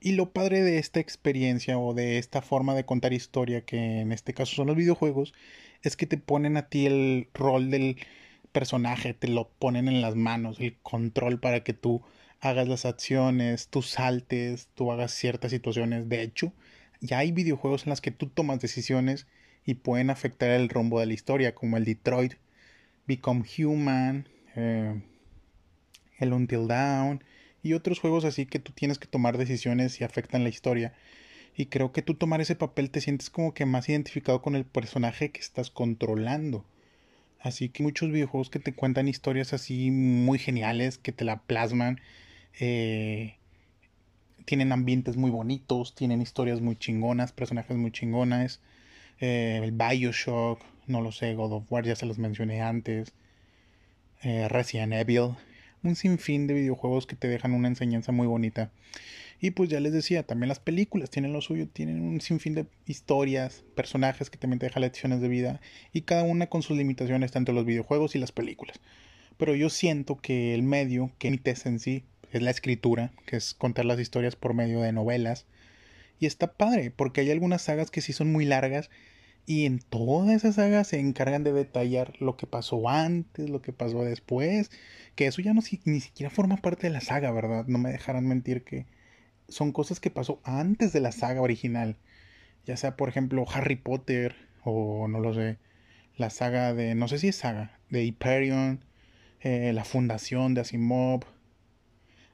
y 0.00 0.12
lo 0.12 0.32
padre 0.32 0.62
de 0.62 0.78
esta 0.78 0.98
experiencia 0.98 1.78
o 1.78 1.94
de 1.94 2.18
esta 2.18 2.42
forma 2.42 2.74
de 2.74 2.84
contar 2.84 3.12
historia, 3.12 3.64
que 3.64 4.00
en 4.00 4.10
este 4.12 4.34
caso 4.34 4.56
son 4.56 4.66
los 4.66 4.76
videojuegos, 4.76 5.32
es 5.82 5.96
que 5.96 6.06
te 6.06 6.18
ponen 6.18 6.56
a 6.56 6.68
ti 6.68 6.86
el 6.86 7.28
rol 7.34 7.70
del 7.70 7.98
personaje, 8.52 9.14
te 9.14 9.28
lo 9.28 9.48
ponen 9.58 9.88
en 9.88 10.00
las 10.02 10.14
manos, 10.14 10.60
el 10.60 10.76
control 10.82 11.40
para 11.40 11.64
que 11.64 11.72
tú 11.72 12.02
hagas 12.40 12.68
las 12.68 12.84
acciones, 12.84 13.68
tú 13.68 13.82
saltes, 13.82 14.68
tú 14.74 14.92
hagas 14.92 15.12
ciertas 15.12 15.50
situaciones. 15.50 16.08
De 16.08 16.22
hecho, 16.22 16.52
ya 17.00 17.18
hay 17.18 17.32
videojuegos 17.32 17.86
en 17.86 17.90
los 17.90 18.00
que 18.00 18.10
tú 18.10 18.28
tomas 18.28 18.60
decisiones 18.60 19.26
y 19.64 19.74
pueden 19.74 20.10
afectar 20.10 20.50
el 20.50 20.68
rumbo 20.68 21.00
de 21.00 21.06
la 21.06 21.12
historia, 21.12 21.54
como 21.54 21.76
el 21.76 21.84
Detroit, 21.84 22.34
Become 23.06 23.44
Human, 23.58 24.28
eh, 24.56 25.00
el 26.18 26.32
Until 26.32 26.68
Dawn 26.68 27.22
y 27.62 27.74
otros 27.74 28.00
juegos 28.00 28.24
así 28.24 28.46
que 28.46 28.58
tú 28.58 28.72
tienes 28.72 28.98
que 28.98 29.06
tomar 29.06 29.38
decisiones 29.38 30.00
y 30.00 30.04
afectan 30.04 30.42
la 30.42 30.48
historia. 30.50 30.94
Y 31.56 31.66
creo 31.66 31.92
que 31.92 32.02
tú 32.02 32.14
tomar 32.14 32.40
ese 32.40 32.56
papel 32.56 32.90
te 32.90 33.00
sientes 33.00 33.30
como 33.30 33.54
que 33.54 33.66
más 33.66 33.88
identificado 33.88 34.42
con 34.42 34.56
el 34.56 34.64
personaje 34.64 35.30
que 35.30 35.40
estás 35.40 35.70
controlando. 35.70 36.64
Así 37.42 37.68
que 37.68 37.82
muchos 37.82 38.10
videojuegos 38.12 38.50
que 38.50 38.60
te 38.60 38.72
cuentan 38.72 39.08
historias 39.08 39.52
así 39.52 39.90
muy 39.90 40.38
geniales, 40.38 40.98
que 40.98 41.10
te 41.12 41.24
la 41.24 41.40
plasman, 41.42 42.00
eh, 42.60 43.34
tienen 44.44 44.72
ambientes 44.72 45.16
muy 45.16 45.30
bonitos, 45.30 45.94
tienen 45.94 46.22
historias 46.22 46.60
muy 46.60 46.76
chingonas, 46.76 47.32
personajes 47.32 47.76
muy 47.76 47.90
chingonas. 47.90 48.60
Eh, 49.20 49.60
el 49.62 49.72
Bioshock, 49.72 50.60
no 50.86 51.00
lo 51.00 51.10
sé, 51.10 51.34
God 51.34 51.52
of 51.52 51.64
War 51.70 51.84
ya 51.84 51.96
se 51.96 52.06
los 52.06 52.18
mencioné 52.18 52.62
antes. 52.62 53.12
Eh, 54.22 54.48
Resident 54.48 54.92
Evil, 54.92 55.34
un 55.82 55.96
sinfín 55.96 56.46
de 56.46 56.54
videojuegos 56.54 57.06
que 57.06 57.16
te 57.16 57.26
dejan 57.26 57.54
una 57.54 57.66
enseñanza 57.68 58.12
muy 58.12 58.28
bonita. 58.28 58.70
Y 59.42 59.50
pues 59.50 59.68
ya 59.68 59.80
les 59.80 59.92
decía, 59.92 60.22
también 60.22 60.48
las 60.48 60.60
películas 60.60 61.10
tienen 61.10 61.32
lo 61.32 61.40
suyo, 61.40 61.68
tienen 61.68 62.00
un 62.00 62.20
sinfín 62.20 62.54
de 62.54 62.66
historias, 62.86 63.64
personajes 63.74 64.30
que 64.30 64.38
también 64.38 64.60
te 64.60 64.66
dejan 64.66 64.82
lecciones 64.82 65.20
de 65.20 65.26
vida 65.26 65.60
y 65.92 66.02
cada 66.02 66.22
una 66.22 66.46
con 66.46 66.62
sus 66.62 66.76
limitaciones, 66.76 67.32
tanto 67.32 67.52
los 67.52 67.66
videojuegos 67.66 68.14
y 68.14 68.20
las 68.20 68.30
películas. 68.30 68.78
Pero 69.38 69.56
yo 69.56 69.68
siento 69.68 70.16
que 70.16 70.54
el 70.54 70.62
medio 70.62 71.10
que 71.18 71.26
emites 71.26 71.66
en 71.66 71.80
sí 71.80 72.04
es 72.30 72.40
la 72.40 72.52
escritura, 72.52 73.12
que 73.26 73.36
es 73.36 73.52
contar 73.54 73.84
las 73.84 73.98
historias 73.98 74.36
por 74.36 74.54
medio 74.54 74.80
de 74.80 74.92
novelas. 74.92 75.46
Y 76.20 76.26
está 76.26 76.52
padre, 76.52 76.92
porque 76.92 77.22
hay 77.22 77.32
algunas 77.32 77.62
sagas 77.62 77.90
que 77.90 78.00
sí 78.00 78.12
son 78.12 78.30
muy 78.30 78.44
largas 78.44 78.90
Y 79.46 79.66
en 79.66 79.80
toda 79.80 80.34
esa 80.34 80.52
saga 80.52 80.84
se 80.84 81.00
encargan 81.00 81.44
de 81.44 81.52
detallar 81.52 82.14
lo 82.20 82.36
que 82.36 82.46
pasó 82.46 82.88
antes, 82.88 83.50
lo 83.50 83.62
que 83.62 83.72
pasó 83.72 84.04
después. 84.04 84.70
Que 85.16 85.26
eso 85.26 85.42
ya 85.42 85.54
no 85.54 85.62
ni 85.84 86.00
siquiera 86.00 86.30
forma 86.30 86.58
parte 86.58 86.86
de 86.88 86.92
la 86.92 87.00
saga, 87.00 87.32
¿verdad? 87.32 87.66
No 87.66 87.78
me 87.78 87.90
dejarán 87.92 88.28
mentir 88.28 88.64
que 88.64 88.86
son 89.48 89.72
cosas 89.72 90.00
que 90.00 90.10
pasó 90.10 90.40
antes 90.44 90.92
de 90.92 91.00
la 91.00 91.12
saga 91.12 91.40
original. 91.40 91.96
Ya 92.66 92.76
sea, 92.76 92.96
por 92.96 93.08
ejemplo, 93.08 93.44
Harry 93.52 93.76
Potter 93.76 94.36
o 94.64 95.08
no 95.08 95.20
lo 95.20 95.34
sé, 95.34 95.58
la 96.16 96.30
saga 96.30 96.74
de, 96.74 96.94
no 96.94 97.08
sé 97.08 97.18
si 97.18 97.28
es 97.28 97.36
saga, 97.36 97.78
de 97.90 98.04
Hyperion, 98.04 98.84
eh, 99.40 99.72
la 99.72 99.84
fundación 99.84 100.54
de 100.54 100.60
Asimov. 100.60 101.24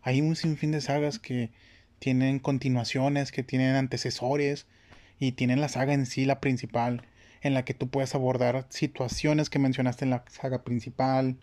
Hay 0.02 0.20
un 0.20 0.36
sinfín 0.36 0.72
de 0.72 0.80
sagas 0.80 1.18
que 1.18 1.50
tienen 1.98 2.38
continuaciones, 2.38 3.32
que 3.32 3.42
tienen 3.42 3.74
antecesores 3.74 4.66
y 5.18 5.32
tienen 5.32 5.60
la 5.60 5.68
saga 5.68 5.94
en 5.94 6.06
sí, 6.06 6.24
la 6.24 6.40
principal, 6.40 7.02
en 7.40 7.54
la 7.54 7.64
que 7.64 7.74
tú 7.74 7.88
puedes 7.88 8.14
abordar 8.14 8.66
situaciones 8.68 9.50
que 9.50 9.58
mencionaste 9.58 10.04
en 10.04 10.10
la 10.10 10.24
saga 10.28 10.64
principal, 10.64 11.36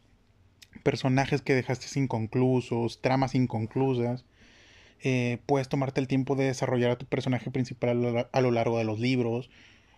personajes 0.83 1.41
que 1.41 1.55
dejaste 1.55 1.99
inconclusos, 1.99 3.01
tramas 3.01 3.35
inconclusas. 3.35 4.25
Eh, 5.01 5.39
puedes 5.45 5.69
tomarte 5.69 6.01
el 6.01 6.07
tiempo 6.07 6.35
de 6.35 6.45
desarrollar 6.45 6.91
a 6.91 6.97
tu 6.97 7.05
personaje 7.05 7.51
principal 7.51 8.27
a 8.31 8.41
lo 8.41 8.51
largo 8.51 8.77
de 8.77 8.85
los 8.85 8.99
libros. 8.99 9.49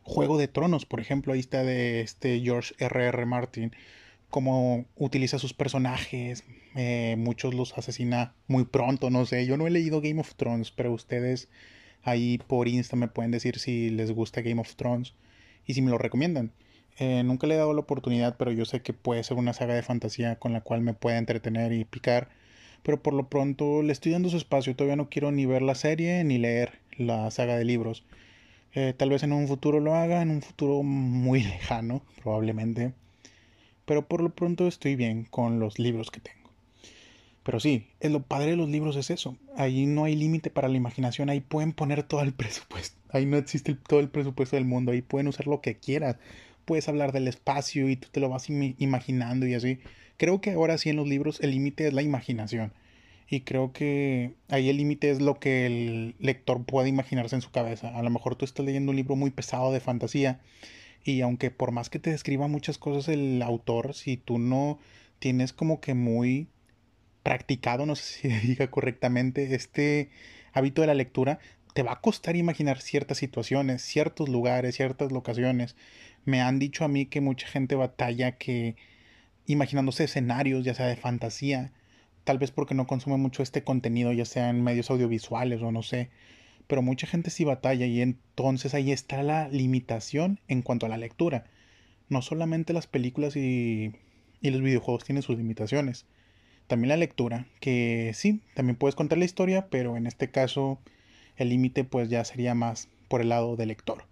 Juego 0.03 0.37
de 0.37 0.47
Tronos, 0.47 0.85
por 0.85 0.99
ejemplo, 0.99 1.33
ahí 1.33 1.39
está 1.39 1.63
de 1.63 2.01
este 2.01 2.39
George 2.39 2.73
R.R. 2.79 3.09
R. 3.09 3.25
Martin, 3.25 3.73
cómo 4.29 4.85
utiliza 4.95 5.39
sus 5.39 5.53
personajes, 5.53 6.43
eh, 6.75 7.15
muchos 7.17 7.53
los 7.53 7.77
asesina 7.77 8.33
muy 8.47 8.65
pronto, 8.65 9.09
no 9.09 9.25
sé, 9.25 9.45
yo 9.45 9.57
no 9.57 9.67
he 9.67 9.69
leído 9.69 10.01
Game 10.01 10.19
of 10.19 10.35
Thrones, 10.35 10.71
pero 10.71 10.93
ustedes 10.93 11.49
ahí 12.03 12.37
por 12.47 12.67
Insta 12.67 12.95
me 12.95 13.07
pueden 13.07 13.31
decir 13.31 13.59
si 13.59 13.89
les 13.89 14.11
gusta 14.11 14.41
Game 14.41 14.61
of 14.61 14.75
Thrones 14.75 15.13
y 15.65 15.73
si 15.73 15.81
me 15.81 15.91
lo 15.91 15.97
recomiendan. 15.97 16.51
Eh, 16.99 17.23
nunca 17.23 17.45
le 17.45 17.55
he 17.55 17.57
dado 17.57 17.73
la 17.73 17.81
oportunidad, 17.81 18.37
pero 18.37 18.51
yo 18.51 18.65
sé 18.65 18.81
que 18.81 18.93
puede 18.93 19.23
ser 19.23 19.37
una 19.37 19.53
saga 19.53 19.75
de 19.75 19.83
fantasía 19.83 20.37
con 20.37 20.53
la 20.53 20.61
cual 20.61 20.81
me 20.81 20.93
puede 20.93 21.17
entretener 21.17 21.71
y 21.73 21.85
picar. 21.85 22.29
Pero 22.87 23.03
por 23.03 23.13
lo 23.13 23.27
pronto 23.27 23.83
le 23.83 23.91
estoy 23.91 24.13
dando 24.13 24.29
su 24.29 24.37
espacio. 24.37 24.73
Todavía 24.73 24.95
no 24.95 25.09
quiero 25.09 25.29
ni 25.33 25.45
ver 25.45 25.61
la 25.61 25.75
serie 25.75 26.23
ni 26.23 26.37
leer 26.37 26.79
la 26.97 27.29
saga 27.31 27.57
de 27.57 27.65
libros. 27.65 28.05
Eh, 28.73 28.93
tal 28.95 29.09
vez 29.09 29.23
en 29.23 29.33
un 29.33 29.49
futuro 29.49 29.81
lo 29.81 29.93
haga, 29.93 30.21
en 30.21 30.29
un 30.29 30.41
futuro 30.41 30.83
muy 30.83 31.43
lejano, 31.43 32.01
probablemente. 32.23 32.93
Pero 33.83 34.07
por 34.07 34.21
lo 34.21 34.29
pronto 34.29 34.69
estoy 34.69 34.95
bien 34.95 35.25
con 35.25 35.59
los 35.59 35.79
libros 35.79 36.11
que 36.11 36.21
tengo. 36.21 36.49
Pero 37.43 37.59
sí, 37.59 37.87
es 37.99 38.09
lo 38.09 38.23
padre 38.23 38.51
de 38.51 38.55
los 38.55 38.69
libros 38.69 38.95
es 38.95 39.09
eso. 39.09 39.35
Ahí 39.57 39.85
no 39.85 40.05
hay 40.05 40.15
límite 40.15 40.49
para 40.49 40.69
la 40.69 40.77
imaginación. 40.77 41.29
Ahí 41.29 41.41
pueden 41.41 41.73
poner 41.73 42.03
todo 42.03 42.21
el 42.21 42.31
presupuesto. 42.41 42.97
Ahí 43.09 43.25
no 43.25 43.35
existe 43.35 43.75
todo 43.75 43.99
el 43.99 44.07
presupuesto 44.07 44.55
del 44.55 44.63
mundo. 44.63 44.93
Ahí 44.93 45.01
pueden 45.01 45.27
usar 45.27 45.47
lo 45.47 45.59
que 45.59 45.75
quieras 45.75 46.15
puedes 46.67 46.89
hablar 46.89 47.13
del 47.13 47.29
espacio 47.29 47.89
y 47.89 47.95
tú 47.95 48.09
te 48.11 48.19
lo 48.19 48.29
vas 48.29 48.49
imaginando 48.49 49.47
y 49.47 49.55
así. 49.55 49.79
Creo 50.17 50.41
que 50.41 50.51
ahora 50.51 50.77
sí 50.77 50.89
en 50.89 50.95
los 50.95 51.07
libros 51.07 51.39
el 51.41 51.51
límite 51.51 51.87
es 51.87 51.93
la 51.93 52.01
imaginación. 52.01 52.73
Y 53.29 53.41
creo 53.41 53.73
que 53.73 54.33
ahí 54.49 54.69
el 54.69 54.77
límite 54.77 55.09
es 55.09 55.21
lo 55.21 55.39
que 55.39 55.65
el 55.65 56.15
lector 56.19 56.63
puede 56.65 56.89
imaginarse 56.89 57.35
en 57.35 57.41
su 57.41 57.51
cabeza. 57.51 57.97
A 57.97 58.01
lo 58.01 58.09
mejor 58.09 58.35
tú 58.35 58.45
estás 58.45 58.65
leyendo 58.65 58.91
un 58.91 58.95
libro 58.95 59.15
muy 59.15 59.31
pesado 59.31 59.71
de 59.71 59.79
fantasía 59.81 60.39
y 61.03 61.21
aunque 61.21 61.51
por 61.51 61.71
más 61.71 61.89
que 61.89 61.99
te 61.99 62.11
describa 62.11 62.47
muchas 62.47 62.77
cosas 62.77 63.09
el 63.09 63.41
autor, 63.41 63.93
si 63.93 64.17
tú 64.17 64.39
no 64.39 64.79
tienes 65.19 65.53
como 65.53 65.81
que 65.81 65.93
muy 65.93 66.47
practicado, 67.23 67.85
no 67.85 67.95
sé 67.95 68.03
si 68.21 68.27
diga 68.47 68.71
correctamente, 68.71 69.53
este 69.55 70.09
hábito 70.53 70.81
de 70.81 70.87
la 70.87 70.93
lectura, 70.93 71.39
te 71.73 71.83
va 71.83 71.93
a 71.93 72.01
costar 72.01 72.35
imaginar 72.35 72.81
ciertas 72.81 73.17
situaciones, 73.17 73.81
ciertos 73.83 74.29
lugares, 74.29 74.75
ciertas 74.75 75.11
locaciones 75.11 75.75
me 76.27 76.41
han 76.41 76.59
dicho 76.59 76.83
a 76.83 76.89
mí 76.89 77.05
que 77.05 77.21
mucha 77.21 77.47
gente 77.47 77.75
batalla 77.75 78.33
que 78.33 78.75
imaginándose 79.47 80.03
escenarios, 80.03 80.63
ya 80.63 80.75
sea 80.75 80.85
de 80.87 80.95
fantasía, 80.95 81.71
tal 82.23 82.37
vez 82.37 82.51
porque 82.51 82.75
no 82.75 82.85
consume 82.85 83.17
mucho 83.17 83.41
este 83.41 83.63
contenido, 83.63 84.11
ya 84.11 84.25
sea 84.25 84.49
en 84.49 84.63
medios 84.63 84.91
audiovisuales 84.91 85.61
o 85.61 85.71
no 85.71 85.81
sé, 85.81 86.09
pero 86.67 86.81
mucha 86.81 87.07
gente 87.07 87.29
sí 87.31 87.45
batalla 87.45 87.85
y 87.85 88.01
entonces 88.01 88.73
ahí 88.73 88.91
está 88.91 89.23
la 89.23 89.47
limitación 89.47 90.39
en 90.47 90.61
cuanto 90.61 90.85
a 90.85 90.89
la 90.89 90.97
lectura. 90.97 91.45
No 92.09 92.21
solamente 92.21 92.73
las 92.73 92.87
películas 92.87 93.35
y, 93.35 93.93
y 94.41 94.51
los 94.51 94.61
videojuegos 94.61 95.05
tienen 95.05 95.23
sus 95.23 95.37
limitaciones, 95.37 96.05
también 96.67 96.89
la 96.89 96.97
lectura, 96.97 97.47
que 97.61 98.11
sí, 98.13 98.41
también 98.53 98.75
puedes 98.75 98.95
contar 98.95 99.17
la 99.17 99.25
historia, 99.25 99.67
pero 99.69 99.95
en 99.95 100.05
este 100.05 100.29
caso 100.29 100.79
el 101.37 101.49
límite 101.49 101.85
pues 101.85 102.09
ya 102.09 102.25
sería 102.25 102.53
más 102.53 102.89
por 103.07 103.21
el 103.21 103.29
lado 103.29 103.55
del 103.55 103.69
lector. 103.69 104.03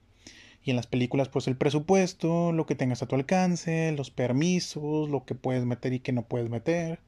Y 0.65 0.71
en 0.71 0.77
las 0.77 0.87
películas, 0.87 1.29
pues 1.29 1.47
el 1.47 1.55
presupuesto, 1.55 2.51
lo 2.51 2.65
que 2.65 2.73
tengas 2.73 3.03
a 3.03 3.07
tu 3.07 3.15
alcance, 3.15 3.91
los 3.91 4.09
permisos, 4.09 5.07
lo 5.09 5.23
que 5.23 5.35
puedes 5.35 5.63
meter 5.63 5.93
y 5.93 5.99
que 5.99 6.11
no 6.11 6.23
puedes 6.23 6.49
meter. 6.49 6.99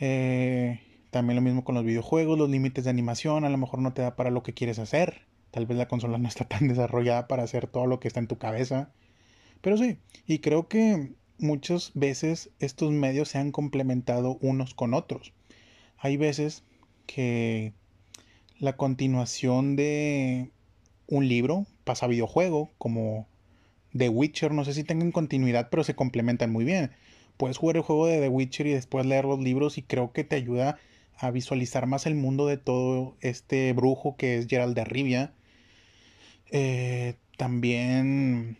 Eh, 0.00 0.80
también 1.10 1.36
lo 1.36 1.42
mismo 1.42 1.62
con 1.62 1.76
los 1.76 1.84
videojuegos, 1.84 2.36
los 2.36 2.50
límites 2.50 2.82
de 2.82 2.90
animación, 2.90 3.44
a 3.44 3.50
lo 3.50 3.56
mejor 3.56 3.80
no 3.80 3.92
te 3.92 4.02
da 4.02 4.16
para 4.16 4.32
lo 4.32 4.42
que 4.42 4.52
quieres 4.52 4.80
hacer. 4.80 5.22
Tal 5.52 5.64
vez 5.64 5.78
la 5.78 5.86
consola 5.86 6.18
no 6.18 6.26
está 6.26 6.44
tan 6.44 6.66
desarrollada 6.66 7.28
para 7.28 7.44
hacer 7.44 7.68
todo 7.68 7.86
lo 7.86 8.00
que 8.00 8.08
está 8.08 8.18
en 8.18 8.26
tu 8.26 8.36
cabeza. 8.36 8.90
Pero 9.60 9.76
sí, 9.76 9.98
y 10.26 10.40
creo 10.40 10.66
que 10.66 11.12
muchas 11.38 11.92
veces 11.94 12.50
estos 12.58 12.90
medios 12.90 13.28
se 13.28 13.38
han 13.38 13.52
complementado 13.52 14.38
unos 14.40 14.74
con 14.74 14.92
otros. 14.92 15.32
Hay 15.98 16.16
veces 16.16 16.64
que 17.06 17.74
la 18.58 18.76
continuación 18.76 19.76
de 19.76 20.50
un 21.06 21.28
libro 21.28 21.64
pasa 21.86 22.08
videojuego, 22.08 22.72
como 22.78 23.28
The 23.96 24.08
Witcher, 24.08 24.52
no 24.52 24.64
sé 24.64 24.74
si 24.74 24.82
tengan 24.82 25.12
continuidad, 25.12 25.68
pero 25.70 25.84
se 25.84 25.94
complementan 25.94 26.50
muy 26.50 26.64
bien. 26.64 26.90
Puedes 27.36 27.58
jugar 27.58 27.76
el 27.76 27.82
juego 27.82 28.08
de 28.08 28.20
The 28.20 28.28
Witcher 28.28 28.66
y 28.66 28.72
después 28.72 29.06
leer 29.06 29.24
los 29.24 29.38
libros 29.38 29.78
y 29.78 29.82
creo 29.82 30.12
que 30.12 30.24
te 30.24 30.34
ayuda 30.34 30.78
a 31.16 31.30
visualizar 31.30 31.86
más 31.86 32.04
el 32.06 32.16
mundo 32.16 32.46
de 32.46 32.56
todo 32.56 33.16
este 33.20 33.72
brujo 33.72 34.16
que 34.16 34.36
es 34.36 34.48
Gerald 34.48 34.74
de 34.74 34.84
Rivia. 34.84 35.32
Eh, 36.50 37.14
también 37.38 38.58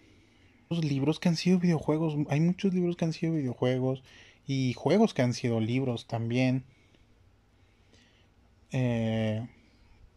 los 0.70 0.84
libros 0.84 1.18
que 1.18 1.28
han 1.28 1.36
sido 1.36 1.58
videojuegos, 1.58 2.16
hay 2.28 2.40
muchos 2.40 2.72
libros 2.74 2.96
que 2.96 3.06
han 3.06 3.12
sido 3.12 3.34
videojuegos 3.34 4.04
y 4.46 4.72
juegos 4.74 5.14
que 5.14 5.22
han 5.22 5.34
sido 5.34 5.58
libros 5.58 6.06
también. 6.06 6.64
Eh, 8.70 9.46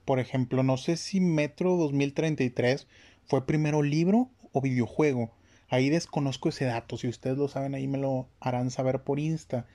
por 0.10 0.20
ejemplo, 0.20 0.64
no 0.64 0.76
sé 0.78 0.98
si 0.98 1.22
Metro 1.22 1.76
2033 1.76 2.88
fue 3.28 3.46
primero 3.46 3.84
libro 3.84 4.32
o 4.54 4.60
videojuego. 4.60 5.32
Ahí 5.68 5.92
desconozco 5.92 6.50
ese 6.50 6.66
dato. 6.66 6.98
Si 6.98 7.08
ustedes 7.08 7.38
lo 7.38 7.48
saben, 7.48 7.76
ahí 7.76 7.88
me 7.88 8.00
lo 8.00 8.28
harán 8.40 8.72
saber 8.72 9.04
por 9.04 9.20
Insta. 9.20 9.68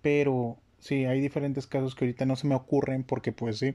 Pero 0.00 0.56
sí, 0.78 1.04
hay 1.04 1.20
diferentes 1.20 1.66
casos 1.66 1.94
que 1.94 2.06
ahorita 2.06 2.24
no 2.24 2.34
se 2.34 2.46
me 2.46 2.54
ocurren 2.54 3.04
porque 3.04 3.30
pues 3.32 3.58
sí, 3.58 3.74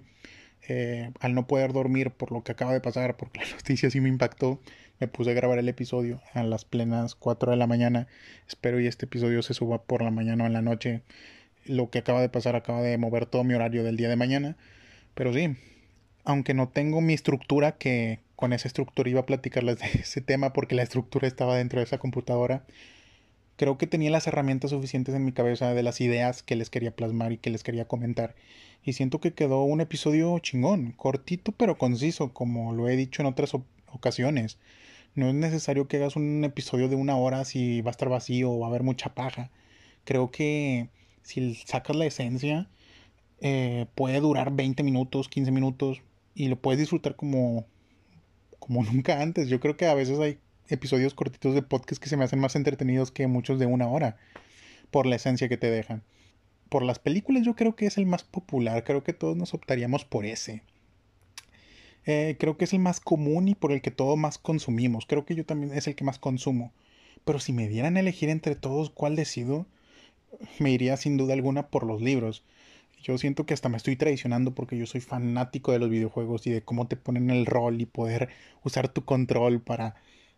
eh, 0.67 1.11
al 1.19 1.35
no 1.35 1.45
poder 1.45 1.73
dormir 1.73 2.09
por 2.09 2.31
lo 2.31 2.43
que 2.43 2.53
acaba 2.53 2.73
de 2.73 2.81
pasar, 2.81 3.15
porque 3.15 3.41
la 3.41 3.45
noticia 3.55 3.91
sí 3.91 4.01
me 4.01 4.09
impactó, 4.09 4.59
me 4.99 5.07
puse 5.07 5.29
a 5.29 5.35
grabar 5.35 5.59
el 5.59 5.69
episodio 5.69 6.21
a 6.33 6.41
las 6.41 6.65
plenas 6.65 7.13
4 7.13 7.51
de 7.51 7.57
la 7.57 7.67
mañana. 7.67 8.07
Espero 8.47 8.79
y 8.79 8.87
este 8.87 9.05
episodio 9.05 9.43
se 9.43 9.53
suba 9.53 9.83
por 9.83 10.01
la 10.01 10.09
mañana 10.09 10.45
o 10.45 10.47
en 10.47 10.53
la 10.53 10.63
noche. 10.63 11.03
Lo 11.65 11.91
que 11.91 11.99
acaba 11.99 12.19
de 12.19 12.29
pasar 12.29 12.55
acaba 12.55 12.81
de 12.81 12.97
mover 12.97 13.27
todo 13.27 13.43
mi 13.43 13.53
horario 13.53 13.83
del 13.83 13.95
día 13.95 14.09
de 14.09 14.15
mañana. 14.15 14.57
Pero 15.13 15.33
sí, 15.33 15.55
aunque 16.29 16.53
no 16.53 16.69
tengo 16.69 17.01
mi 17.01 17.13
estructura, 17.15 17.77
que 17.77 18.19
con 18.35 18.53
esa 18.53 18.67
estructura 18.67 19.09
iba 19.09 19.21
a 19.21 19.25
platicarles 19.25 19.79
de 19.79 19.87
ese 20.01 20.21
tema 20.21 20.53
porque 20.53 20.75
la 20.75 20.83
estructura 20.83 21.27
estaba 21.27 21.57
dentro 21.57 21.79
de 21.79 21.85
esa 21.85 21.97
computadora, 21.97 22.63
creo 23.55 23.79
que 23.79 23.87
tenía 23.87 24.11
las 24.11 24.27
herramientas 24.27 24.69
suficientes 24.69 25.15
en 25.15 25.25
mi 25.25 25.31
cabeza 25.31 25.73
de 25.73 25.81
las 25.81 25.99
ideas 26.01 26.43
que 26.43 26.55
les 26.55 26.69
quería 26.69 26.95
plasmar 26.95 27.31
y 27.31 27.37
que 27.37 27.49
les 27.49 27.63
quería 27.63 27.87
comentar. 27.87 28.35
Y 28.83 28.93
siento 28.93 29.19
que 29.19 29.33
quedó 29.33 29.63
un 29.63 29.81
episodio 29.81 30.37
chingón, 30.37 30.91
cortito 30.91 31.51
pero 31.51 31.79
conciso, 31.79 32.31
como 32.31 32.73
lo 32.73 32.87
he 32.87 32.95
dicho 32.95 33.23
en 33.23 33.27
otras 33.27 33.53
ocasiones. 33.87 34.59
No 35.15 35.29
es 35.29 35.33
necesario 35.33 35.87
que 35.87 35.97
hagas 35.97 36.15
un 36.15 36.43
episodio 36.43 36.89
de 36.89 36.95
una 36.95 37.17
hora 37.17 37.43
si 37.43 37.81
va 37.81 37.89
a 37.89 37.91
estar 37.91 38.07
vacío 38.07 38.51
o 38.51 38.59
va 38.59 38.67
a 38.67 38.69
haber 38.69 38.83
mucha 38.83 39.15
paja. 39.15 39.49
Creo 40.03 40.29
que 40.29 40.89
si 41.23 41.55
sacas 41.55 41.95
la 41.95 42.05
esencia, 42.05 42.69
eh, 43.41 43.87
puede 43.95 44.19
durar 44.19 44.51
20 44.53 44.83
minutos, 44.83 45.27
15 45.27 45.51
minutos, 45.51 46.01
y 46.39 46.47
lo 46.47 46.55
puedes 46.55 46.79
disfrutar 46.79 47.17
como, 47.17 47.67
como 48.59 48.83
nunca 48.91 49.21
antes. 49.21 49.49
Yo 49.49 49.59
creo 49.59 49.75
que 49.75 49.87
a 49.87 49.93
veces 49.93 50.17
hay 50.19 50.39
episodios 50.69 51.13
cortitos 51.13 51.53
de 51.53 51.61
podcast 51.61 52.01
que 52.01 52.07
se 52.07 52.15
me 52.15 52.23
hacen 52.23 52.39
más 52.39 52.55
entretenidos 52.55 53.11
que 53.11 53.27
muchos 53.27 53.59
de 53.59 53.65
una 53.65 53.87
hora, 53.87 54.15
por 54.89 55.05
la 55.05 55.17
esencia 55.17 55.49
que 55.49 55.57
te 55.57 55.69
dejan. 55.69 56.01
Por 56.69 56.83
las 56.83 56.97
películas 56.97 57.43
yo 57.43 57.55
creo 57.55 57.75
que 57.75 57.87
es 57.87 57.97
el 57.97 58.05
más 58.05 58.23
popular, 58.23 58.85
creo 58.85 59.03
que 59.03 59.11
todos 59.11 59.35
nos 59.35 59.53
optaríamos 59.53 60.05
por 60.05 60.25
ese. 60.25 60.63
Eh, 62.05 62.37
creo 62.39 62.57
que 62.57 62.63
es 62.63 62.73
el 62.73 62.79
más 62.79 63.01
común 63.01 63.49
y 63.49 63.55
por 63.55 63.73
el 63.73 63.81
que 63.81 63.91
todos 63.91 64.17
más 64.17 64.37
consumimos. 64.37 65.05
Creo 65.05 65.25
que 65.25 65.35
yo 65.35 65.45
también 65.45 65.73
es 65.73 65.87
el 65.87 65.95
que 65.95 66.05
más 66.05 66.19
consumo. 66.19 66.71
Pero 67.25 67.39
si 67.39 67.51
me 67.51 67.67
dieran 67.67 67.97
a 67.97 67.99
elegir 67.99 68.29
entre 68.29 68.55
todos 68.55 68.89
cuál 68.91 69.17
decido, 69.17 69.65
me 70.59 70.71
iría 70.71 70.95
sin 70.95 71.17
duda 71.17 71.33
alguna 71.33 71.67
por 71.67 71.85
los 71.85 72.01
libros. 72.01 72.45
Yo 73.01 73.17
siento 73.17 73.45
que 73.45 73.53
hasta 73.53 73.69
me 73.69 73.77
estoy 73.77 73.95
traicionando 73.95 74.53
porque 74.53 74.77
yo 74.77 74.85
soy 74.85 75.01
fanático 75.01 75.71
de 75.71 75.79
los 75.79 75.89
videojuegos 75.89 76.45
y 76.47 76.51
de 76.51 76.61
cómo 76.61 76.87
te 76.87 76.97
ponen 76.97 77.29
el 77.29 77.45
rol 77.45 77.79
y 77.81 77.85
poder 77.85 78.29
usar 78.63 78.89
tu 78.89 79.05
control 79.05 79.61
para 79.61 79.95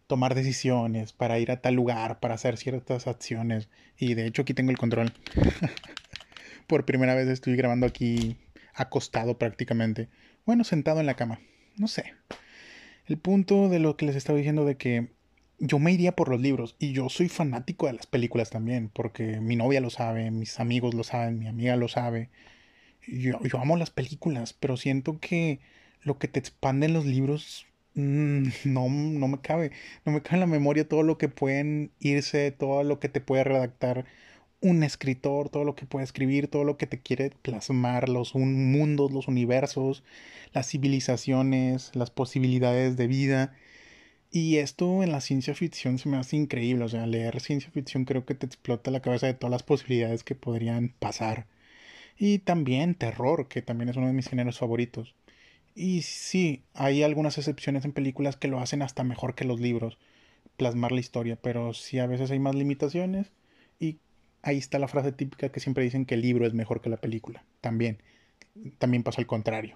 tomar 0.07 0.35
decisiones, 0.35 1.13
para 1.13 1.39
ir 1.39 1.51
a 1.51 1.61
tal 1.61 1.73
lugar, 1.73 2.19
para 2.19 2.35
hacer 2.35 2.57
ciertas 2.57 3.07
acciones. 3.07 3.69
Y 3.97 4.13
de 4.13 4.27
hecho 4.27 4.43
aquí 4.43 4.53
tengo 4.53 4.71
el 4.71 4.77
control. 4.77 5.13
Por 6.67 6.85
primera 6.85 7.15
vez 7.15 7.27
estoy 7.27 7.55
grabando 7.55 7.85
aquí 7.87 8.37
acostado 8.73 9.37
prácticamente. 9.37 10.09
Bueno, 10.45 10.63
sentado 10.63 10.99
en 10.99 11.05
la 11.05 11.15
cama. 11.15 11.39
No 11.77 11.87
sé. 11.87 12.13
El 13.05 13.17
punto 13.17 13.69
de 13.69 13.79
lo 13.79 13.97
que 13.97 14.05
les 14.05 14.15
estaba 14.15 14.37
diciendo 14.37 14.65
de 14.65 14.77
que 14.77 15.09
yo 15.59 15.79
me 15.79 15.91
iría 15.91 16.13
por 16.13 16.29
los 16.29 16.41
libros 16.41 16.75
y 16.79 16.91
yo 16.91 17.07
soy 17.09 17.29
fanático 17.29 17.85
de 17.85 17.93
las 17.93 18.07
películas 18.07 18.49
también, 18.49 18.89
porque 18.89 19.39
mi 19.39 19.55
novia 19.55 19.79
lo 19.79 19.91
sabe, 19.91 20.31
mis 20.31 20.59
amigos 20.59 20.95
lo 20.95 21.03
saben, 21.03 21.39
mi 21.39 21.47
amiga 21.47 21.75
lo 21.75 21.87
sabe. 21.87 22.29
Yo, 23.07 23.39
yo 23.43 23.59
amo 23.59 23.77
las 23.77 23.89
películas, 23.89 24.53
pero 24.53 24.77
siento 24.77 25.19
que 25.19 25.59
lo 26.03 26.17
que 26.17 26.27
te 26.27 26.39
expande 26.39 26.87
en 26.87 26.93
los 26.93 27.05
libros 27.05 27.65
mm, 27.95 28.47
no, 28.65 28.89
no 28.89 29.27
me 29.27 29.41
cabe. 29.41 29.71
No 30.05 30.11
me 30.11 30.21
cabe 30.21 30.35
en 30.35 30.41
la 30.41 30.47
memoria 30.47 30.87
todo 30.87 31.03
lo 31.03 31.17
que 31.17 31.29
pueden 31.29 31.91
irse, 31.99 32.51
todo 32.51 32.83
lo 32.83 32.99
que 32.99 33.09
te 33.09 33.21
puede 33.21 33.43
redactar 33.43 34.05
un 34.61 34.83
escritor, 34.83 35.49
todo 35.49 35.63
lo 35.63 35.75
que 35.75 35.85
puede 35.85 36.05
escribir, 36.05 36.47
todo 36.47 36.63
lo 36.63 36.77
que 36.77 36.87
te 36.87 37.01
quiere 37.01 37.31
plasmar, 37.41 38.09
los 38.09 38.35
mundos, 38.35 39.11
los 39.11 39.27
universos, 39.27 40.03
las 40.53 40.69
civilizaciones, 40.69 41.91
las 41.95 42.11
posibilidades 42.11 42.95
de 42.97 43.07
vida. 43.07 43.55
Y 44.31 44.57
esto 44.57 45.03
en 45.03 45.11
la 45.11 45.21
ciencia 45.21 45.55
ficción 45.55 45.97
se 45.97 46.09
me 46.09 46.17
hace 46.17 46.37
increíble. 46.37 46.85
O 46.85 46.89
sea, 46.89 47.07
leer 47.07 47.41
ciencia 47.41 47.71
ficción 47.71 48.05
creo 48.05 48.25
que 48.25 48.35
te 48.35 48.45
explota 48.45 48.91
la 48.91 49.01
cabeza 49.01 49.27
de 49.27 49.33
todas 49.33 49.51
las 49.51 49.63
posibilidades 49.63 50.23
que 50.23 50.35
podrían 50.35 50.89
pasar. 50.99 51.47
Y 52.17 52.39
también 52.39 52.95
terror, 52.95 53.47
que 53.47 53.61
también 53.61 53.89
es 53.89 53.97
uno 53.97 54.07
de 54.07 54.13
mis 54.13 54.29
géneros 54.29 54.59
favoritos. 54.59 55.15
Y 55.75 56.01
sí, 56.01 56.63
hay 56.73 57.03
algunas 57.03 57.37
excepciones 57.37 57.85
en 57.85 57.93
películas 57.93 58.35
que 58.35 58.47
lo 58.47 58.59
hacen 58.59 58.81
hasta 58.81 59.03
mejor 59.03 59.35
que 59.35 59.45
los 59.45 59.59
libros, 59.59 59.97
plasmar 60.57 60.91
la 60.91 60.99
historia, 60.99 61.37
pero 61.41 61.73
sí 61.73 61.99
a 61.99 62.07
veces 62.07 62.29
hay 62.31 62.39
más 62.39 62.55
limitaciones 62.55 63.31
y 63.79 63.97
ahí 64.43 64.57
está 64.57 64.79
la 64.79 64.87
frase 64.87 65.11
típica 65.11 65.49
que 65.49 65.59
siempre 65.59 65.83
dicen 65.83 66.05
que 66.05 66.15
el 66.15 66.21
libro 66.21 66.45
es 66.45 66.53
mejor 66.53 66.81
que 66.81 66.89
la 66.89 66.97
película. 66.97 67.43
También, 67.61 67.99
también 68.79 69.03
pasa 69.03 69.21
al 69.21 69.27
contrario. 69.27 69.75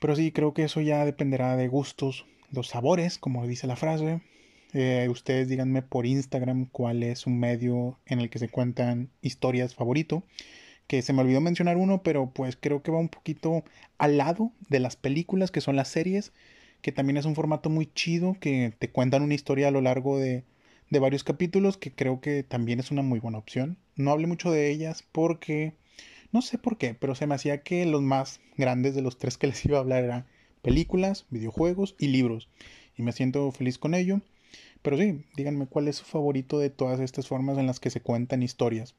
Pero 0.00 0.16
sí, 0.16 0.32
creo 0.32 0.54
que 0.54 0.64
eso 0.64 0.80
ya 0.80 1.04
dependerá 1.04 1.56
de 1.56 1.68
gustos, 1.68 2.26
los 2.50 2.68
sabores, 2.68 3.18
como 3.18 3.46
dice 3.46 3.66
la 3.66 3.76
frase. 3.76 4.20
Eh, 4.72 5.08
ustedes 5.10 5.48
díganme 5.48 5.82
por 5.82 6.06
Instagram 6.06 6.66
cuál 6.66 7.02
es 7.02 7.26
un 7.26 7.38
medio 7.38 7.98
en 8.06 8.20
el 8.20 8.30
que 8.30 8.38
se 8.38 8.48
cuentan 8.48 9.10
historias 9.20 9.74
favorito. 9.74 10.22
Que 10.90 11.02
se 11.02 11.12
me 11.12 11.22
olvidó 11.22 11.40
mencionar 11.40 11.76
uno, 11.76 12.02
pero 12.02 12.32
pues 12.34 12.58
creo 12.60 12.82
que 12.82 12.90
va 12.90 12.98
un 12.98 13.10
poquito 13.10 13.62
al 13.96 14.16
lado 14.16 14.50
de 14.68 14.80
las 14.80 14.96
películas, 14.96 15.52
que 15.52 15.60
son 15.60 15.76
las 15.76 15.86
series, 15.86 16.32
que 16.82 16.90
también 16.90 17.16
es 17.16 17.26
un 17.26 17.36
formato 17.36 17.70
muy 17.70 17.86
chido, 17.86 18.36
que 18.40 18.74
te 18.76 18.90
cuentan 18.90 19.22
una 19.22 19.34
historia 19.34 19.68
a 19.68 19.70
lo 19.70 19.82
largo 19.82 20.18
de, 20.18 20.42
de 20.90 20.98
varios 20.98 21.22
capítulos 21.22 21.76
que 21.76 21.92
creo 21.92 22.20
que 22.20 22.42
también 22.42 22.80
es 22.80 22.90
una 22.90 23.02
muy 23.02 23.20
buena 23.20 23.38
opción. 23.38 23.78
No 23.94 24.10
hablé 24.10 24.26
mucho 24.26 24.50
de 24.50 24.68
ellas 24.68 25.04
porque 25.12 25.74
no 26.32 26.42
sé 26.42 26.58
por 26.58 26.76
qué, 26.76 26.94
pero 26.94 27.14
se 27.14 27.28
me 27.28 27.36
hacía 27.36 27.62
que 27.62 27.86
los 27.86 28.02
más 28.02 28.40
grandes 28.56 28.96
de 28.96 29.02
los 29.02 29.16
tres 29.16 29.38
que 29.38 29.46
les 29.46 29.64
iba 29.64 29.78
a 29.78 29.82
hablar 29.82 30.02
eran 30.02 30.26
películas, 30.60 31.24
videojuegos 31.30 31.94
y 32.00 32.08
libros. 32.08 32.48
Y 32.96 33.02
me 33.04 33.12
siento 33.12 33.52
feliz 33.52 33.78
con 33.78 33.94
ello. 33.94 34.22
Pero 34.82 34.96
sí, 34.96 35.24
díganme 35.36 35.66
cuál 35.66 35.86
es 35.86 35.98
su 35.98 36.04
favorito 36.04 36.58
de 36.58 36.70
todas 36.70 36.98
estas 36.98 37.28
formas 37.28 37.58
en 37.58 37.68
las 37.68 37.78
que 37.78 37.90
se 37.90 38.00
cuentan 38.00 38.42
historias. 38.42 38.96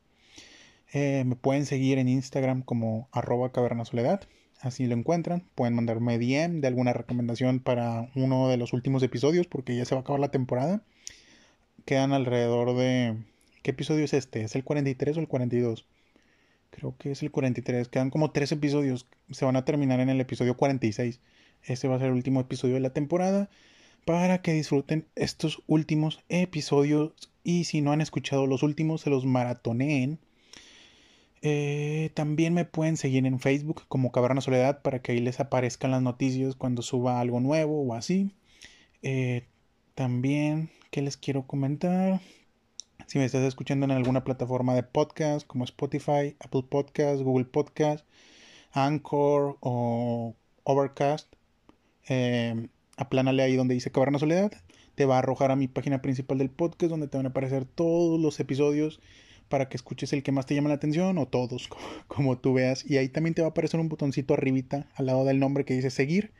Eh, 0.91 1.23
me 1.25 1.35
pueden 1.35 1.65
seguir 1.65 1.97
en 1.97 2.07
Instagram 2.09 2.63
como 2.63 3.07
arroba 3.11 3.51
cavernasoledad. 3.51 4.21
Así 4.59 4.85
lo 4.85 4.95
encuentran. 4.95 5.43
Pueden 5.55 5.73
mandarme 5.73 6.19
DM 6.19 6.61
de 6.61 6.67
alguna 6.67 6.93
recomendación 6.93 7.59
para 7.59 8.09
uno 8.15 8.47
de 8.49 8.57
los 8.57 8.73
últimos 8.73 9.01
episodios 9.03 9.47
porque 9.47 9.75
ya 9.75 9.85
se 9.85 9.95
va 9.95 9.99
a 9.99 10.01
acabar 10.01 10.19
la 10.19 10.31
temporada 10.31 10.83
quedan 11.85 12.13
alrededor 12.13 12.75
de... 12.75 13.17
¿Qué 13.63 13.71
episodio 13.71 14.05
es 14.05 14.13
este? 14.13 14.41
¿Es 14.41 14.55
el 14.55 14.63
43 14.63 15.17
o 15.17 15.19
el 15.19 15.27
42? 15.27 15.85
Creo 16.71 16.95
que 16.97 17.11
es 17.11 17.21
el 17.21 17.31
43. 17.31 17.87
Quedan 17.89 18.09
como 18.09 18.31
tres 18.31 18.51
episodios. 18.51 19.07
Se 19.31 19.45
van 19.45 19.55
a 19.55 19.65
terminar 19.65 19.99
en 19.99 20.09
el 20.09 20.19
episodio 20.19 20.57
46. 20.57 21.19
Este 21.63 21.87
va 21.87 21.95
a 21.95 21.99
ser 21.99 22.07
el 22.07 22.13
último 22.13 22.39
episodio 22.39 22.75
de 22.75 22.79
la 22.79 22.91
temporada. 22.91 23.49
Para 24.05 24.41
que 24.41 24.53
disfruten 24.53 25.05
estos 25.15 25.61
últimos 25.67 26.23
episodios. 26.29 27.13
Y 27.43 27.65
si 27.65 27.81
no 27.81 27.91
han 27.91 28.01
escuchado 28.01 28.47
los 28.47 28.63
últimos, 28.63 29.01
se 29.01 29.11
los 29.11 29.25
maratoneen. 29.25 30.17
Eh, 31.41 32.11
también 32.13 32.53
me 32.53 32.65
pueden 32.65 32.97
seguir 32.97 33.25
en 33.25 33.39
Facebook 33.39 33.83
como 33.87 34.11
Caverna 34.11 34.41
Soledad 34.41 34.81
para 34.81 35.01
que 35.01 35.13
ahí 35.13 35.19
les 35.19 35.39
aparezcan 35.39 35.91
las 35.91 36.01
noticias 36.01 36.55
cuando 36.55 36.81
suba 36.81 37.19
algo 37.19 37.39
nuevo 37.39 37.81
o 37.81 37.93
así. 37.95 38.35
Eh, 39.01 39.47
también 39.95 40.69
¿Qué 40.91 41.01
les 41.01 41.15
quiero 41.15 41.47
comentar? 41.47 42.19
Si 43.07 43.17
me 43.17 43.23
estás 43.23 43.43
escuchando 43.43 43.85
en 43.85 43.91
alguna 43.91 44.25
plataforma 44.25 44.75
de 44.75 44.83
podcast 44.83 45.47
como 45.47 45.63
Spotify, 45.63 46.35
Apple 46.41 46.63
Podcast, 46.69 47.21
Google 47.21 47.45
Podcast, 47.45 48.05
Anchor 48.73 49.57
o 49.61 50.35
Overcast, 50.65 51.33
eh, 52.09 52.67
aplánale 52.97 53.41
ahí 53.41 53.55
donde 53.55 53.73
dice 53.73 53.89
Caverna 53.89 54.19
Soledad. 54.19 54.51
Te 54.95 55.05
va 55.05 55.15
a 55.15 55.19
arrojar 55.19 55.51
a 55.51 55.55
mi 55.55 55.69
página 55.69 56.01
principal 56.01 56.39
del 56.39 56.49
podcast 56.49 56.89
donde 56.89 57.07
te 57.07 57.15
van 57.15 57.25
a 57.25 57.29
aparecer 57.29 57.63
todos 57.63 58.19
los 58.19 58.37
episodios 58.41 58.99
para 59.51 59.69
que 59.69 59.77
escuches 59.77 60.13
el 60.13 60.23
que 60.23 60.31
más 60.31 60.47
te 60.47 60.55
llama 60.55 60.69
la 60.69 60.75
atención 60.75 61.19
o 61.19 61.27
todos, 61.27 61.69
como, 62.07 62.39
tú 62.39 62.55
veas. 62.55 62.89
Y 62.89 62.97
ahí 62.97 63.09
también 63.09 63.35
te 63.35 63.43
va 63.43 63.49
a 63.49 63.51
aparecer 63.51 63.79
un 63.79 63.89
botoncito 63.89 64.33
arribita 64.33 64.87
al 64.95 65.05
lado 65.05 65.25
del 65.25 65.39
nombre 65.39 65.65
que 65.65 65.75
dice 65.75 65.91
seguir. 65.91 66.31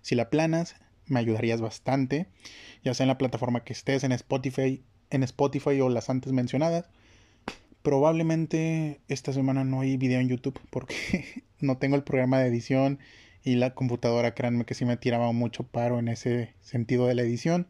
Si 0.00 0.14
la 0.14 0.22
aplanas, 0.24 0.76
me 1.06 1.20
ayudarías 1.20 1.60
bastante, 1.60 2.28
ya 2.82 2.94
sea 2.94 3.04
en 3.04 3.08
la 3.08 3.18
plataforma 3.18 3.64
que 3.64 3.74
estés, 3.74 4.04
en 4.04 4.12
Spotify, 4.12 4.82
en 5.10 5.22
Spotify 5.24 5.80
o 5.82 5.90
las 5.90 6.08
antes 6.08 6.32
mencionadas. 6.32 6.88
Probablemente 7.82 9.00
esta 9.08 9.32
semana 9.32 9.64
no 9.64 9.80
hay 9.80 9.96
video 9.96 10.20
en 10.20 10.28
YouTube 10.28 10.58
porque 10.70 11.44
no 11.60 11.76
tengo 11.76 11.96
el 11.96 12.04
programa 12.04 12.38
de 12.38 12.48
edición 12.48 12.98
y 13.42 13.56
la 13.56 13.74
computadora, 13.74 14.34
créanme 14.34 14.64
que 14.64 14.74
sí 14.74 14.84
me 14.84 14.96
tiraba 14.96 15.32
mucho 15.32 15.64
paro 15.64 15.98
en 15.98 16.08
ese 16.08 16.54
sentido 16.60 17.06
de 17.06 17.14
la 17.14 17.22
edición. 17.22 17.66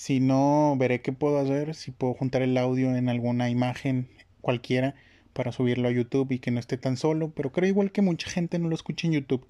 Si 0.00 0.18
no, 0.18 0.76
veré 0.78 1.02
qué 1.02 1.12
puedo 1.12 1.38
hacer, 1.38 1.74
si 1.74 1.90
puedo 1.90 2.14
juntar 2.14 2.40
el 2.40 2.56
audio 2.56 2.96
en 2.96 3.10
alguna 3.10 3.50
imagen 3.50 4.08
cualquiera 4.40 4.94
para 5.34 5.52
subirlo 5.52 5.88
a 5.88 5.90
YouTube 5.90 6.32
y 6.32 6.38
que 6.38 6.50
no 6.50 6.58
esté 6.58 6.78
tan 6.78 6.96
solo, 6.96 7.32
pero 7.34 7.52
creo 7.52 7.68
igual 7.68 7.92
que 7.92 8.00
mucha 8.00 8.30
gente 8.30 8.58
no 8.58 8.70
lo 8.70 8.74
escucha 8.74 9.06
en 9.06 9.12
YouTube. 9.12 9.46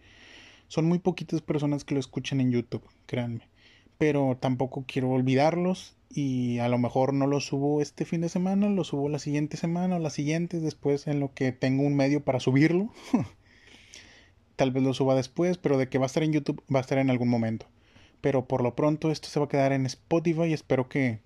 Son 0.67 0.87
muy 0.87 0.99
poquitas 0.99 1.41
personas 1.41 1.85
que 1.85 1.95
lo 1.95 2.01
escuchan 2.01 2.41
en 2.41 2.51
YouTube, 2.51 2.83
créanme. 3.07 3.49
Pero 3.97 4.39
tampoco 4.41 4.85
quiero 4.89 5.11
olvidarlos 5.11 5.95
y 6.13 6.59
a 6.59 6.69
lo 6.69 6.79
mejor 6.79 7.15
no 7.15 7.29
lo 7.29 7.39
subo 7.39 7.81
este 7.81 8.05
fin 8.05 8.21
de 8.21 8.29
semana, 8.29 8.69
lo 8.69 8.83
subo 8.83 9.09
la 9.09 9.21
siguiente 9.21 9.57
semana 9.57 9.95
o 9.95 9.99
la 10.01 10.11
siguiente, 10.11 10.59
después 10.59 11.07
en 11.07 11.21
lo 11.21 11.33
que 11.33 11.53
tengo 11.53 11.85
un 11.85 11.95
medio 11.95 12.25
para 12.25 12.41
subirlo. 12.41 12.93
Tal 14.57 14.73
vez 14.73 14.83
lo 14.83 14.95
suba 14.95 15.15
después, 15.15 15.59
pero 15.59 15.79
de 15.79 15.89
que 15.89 15.99
va 15.99 16.07
a 16.07 16.09
estar 16.09 16.25
en 16.25 16.33
YouTube, 16.33 16.61
va 16.75 16.81
a 16.81 16.83
estar 16.83 16.99
en 16.99 17.09
algún 17.09 17.29
momento. 17.29 17.67
Pero 18.21 18.47
por 18.47 18.63
lo 18.63 18.75
pronto 18.75 19.11
esto 19.11 19.29
se 19.29 19.41
va 19.41 19.47
a 19.47 19.49
quedar 19.49 19.73
en 19.73 19.87
Spotify 19.87 20.53
espero 20.53 20.89
que 20.89 21.21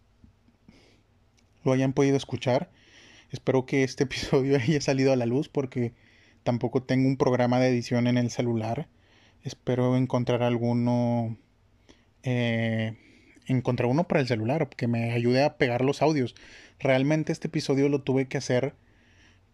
lo 1.64 1.72
hayan 1.72 1.92
podido 1.92 2.16
escuchar. 2.16 2.70
Espero 3.30 3.66
que 3.66 3.83
este 3.83 4.04
episodio 4.04 4.57
haya 4.57 4.80
salido 4.80 5.12
a 5.12 5.16
la 5.16 5.26
luz 5.26 5.48
porque 5.48 5.92
tampoco 6.42 6.83
tengo 6.83 7.09
un 7.09 7.16
programa 7.16 7.59
de 7.59 7.68
edición 7.68 8.07
en 8.07 8.18
el 8.18 8.30
celular. 8.30 8.88
Espero 9.42 9.96
encontrar 9.96 10.42
alguno. 10.42 11.37
Eh, 12.22 12.96
encontrar 13.46 13.90
uno 13.90 14.09
para 14.09 14.20
el 14.20 14.26
celular 14.26 14.68
que 14.68 14.87
me 14.87 15.12
ayude 15.12 15.44
a 15.44 15.57
pegar 15.59 15.83
los 15.83 16.02
audios. 16.02 16.35
Realmente 16.78 17.33
este 17.33 17.48
episodio 17.48 17.88
lo 17.88 18.02
tuve 18.02 18.26
que 18.26 18.38
hacer 18.38 18.74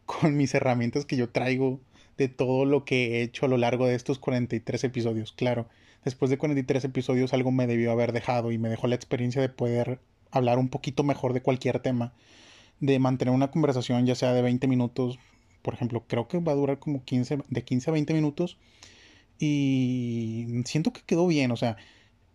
con 0.07 0.37
mis 0.37 0.55
herramientas 0.55 1.07
que 1.07 1.17
yo 1.17 1.29
traigo 1.29 1.81
de 2.17 2.29
todo 2.29 2.65
lo 2.65 2.85
que 2.85 3.19
he 3.19 3.23
hecho 3.23 3.47
a 3.47 3.49
lo 3.49 3.57
largo 3.57 3.87
de 3.87 3.95
estos 3.95 4.19
43 4.19 4.85
episodios. 4.85 5.33
Claro, 5.33 5.69
después 6.05 6.31
de 6.31 6.39
43 6.39 6.85
episodios 6.85 7.33
algo 7.33 7.51
me 7.51 7.67
debió 7.67 7.93
haber 7.93 8.13
dejado 8.13 8.53
y 8.53 8.59
me 8.59 8.69
dejó 8.69 8.87
la 8.87 8.95
experiencia 8.95 9.41
de 9.41 9.49
poder 9.49 10.01
hablar 10.31 10.59
un 10.59 10.69
poquito 10.69 11.03
mejor 11.03 11.33
de 11.33 11.43
cualquier 11.43 11.81
tema, 11.81 12.13
de 12.81 12.99
mantener 12.99 13.35
una 13.35 13.51
conversación 13.51 14.07
ya 14.07 14.15
sea 14.15 14.33
de 14.33 14.43
20 14.43 14.67
minutos, 14.67 15.19
por 15.63 15.75
ejemplo, 15.75 16.05
creo 16.07 16.29
que 16.29 16.39
va 16.39 16.53
a 16.53 16.57
durar 16.57 16.79
como 16.79 17.05
15, 17.05 17.39
de 17.49 17.65
15 17.65 17.91
a 17.91 17.93
20 17.93 18.15
minutos 18.15 18.59
y 19.39 20.63
siento 20.65 20.93
que 20.93 21.03
quedó 21.03 21.27
bien, 21.27 21.51
o 21.51 21.57
sea, 21.57 21.77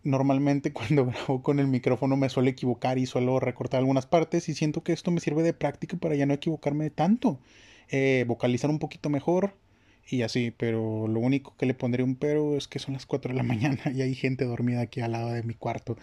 normalmente 0.03 0.71
cuando 0.73 1.05
grabo 1.05 1.41
con 1.41 1.59
el 1.59 1.67
micrófono 1.67 2.17
me 2.17 2.29
suelo 2.29 2.49
equivocar 2.49 2.97
y 2.97 3.05
suelo 3.05 3.39
recortar 3.39 3.79
algunas 3.79 4.05
partes 4.05 4.49
y 4.49 4.53
siento 4.53 4.83
que 4.83 4.93
esto 4.93 5.11
me 5.11 5.19
sirve 5.19 5.43
de 5.43 5.53
práctica 5.53 5.97
para 5.97 6.15
ya 6.15 6.25
no 6.25 6.33
equivocarme 6.33 6.89
tanto, 6.89 7.39
eh, 7.89 8.25
vocalizar 8.27 8.69
un 8.69 8.79
poquito 8.79 9.09
mejor 9.09 9.55
y 10.07 10.21
así, 10.21 10.51
pero 10.55 11.07
lo 11.07 11.19
único 11.19 11.55
que 11.57 11.65
le 11.65 11.73
pondría 11.73 12.05
un 12.05 12.15
pero 12.15 12.57
es 12.57 12.67
que 12.67 12.79
son 12.79 12.93
las 12.93 13.05
4 13.05 13.31
de 13.31 13.37
la 13.37 13.43
mañana 13.53 13.81
y 13.93 14.01
hay 14.01 14.15
gente 14.15 14.45
dormida 14.45 14.81
aquí 14.81 15.01
al 15.01 15.13
lado 15.13 15.31
de 15.31 15.43
mi 15.43 15.53
cuarto 15.53 15.97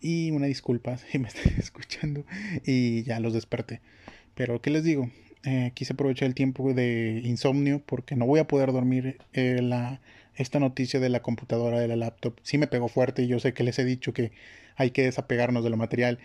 y 0.00 0.30
una 0.30 0.46
disculpa 0.46 0.98
si 1.10 1.18
me 1.18 1.28
están 1.28 1.54
escuchando 1.58 2.24
y 2.64 3.02
ya 3.04 3.20
los 3.20 3.34
desperté. 3.34 3.80
Pero, 4.34 4.60
¿qué 4.62 4.70
les 4.70 4.84
digo? 4.84 5.10
Eh, 5.44 5.72
quise 5.74 5.92
aprovechar 5.92 6.28
el 6.28 6.34
tiempo 6.34 6.72
de 6.72 7.20
insomnio 7.24 7.82
porque 7.84 8.16
no 8.16 8.26
voy 8.26 8.40
a 8.40 8.46
poder 8.46 8.72
dormir 8.72 9.18
eh, 9.32 9.60
la 9.60 10.00
esta 10.34 10.58
noticia 10.58 11.00
de 11.00 11.08
la 11.08 11.20
computadora, 11.20 11.78
de 11.78 11.88
la 11.88 11.96
laptop, 11.96 12.38
sí 12.42 12.58
me 12.58 12.66
pegó 12.66 12.88
fuerte 12.88 13.22
y 13.22 13.26
yo 13.26 13.38
sé 13.38 13.52
que 13.52 13.64
les 13.64 13.78
he 13.78 13.84
dicho 13.84 14.12
que 14.12 14.32
hay 14.76 14.90
que 14.90 15.02
desapegarnos 15.02 15.62
de 15.62 15.70
lo 15.70 15.76
material 15.76 16.18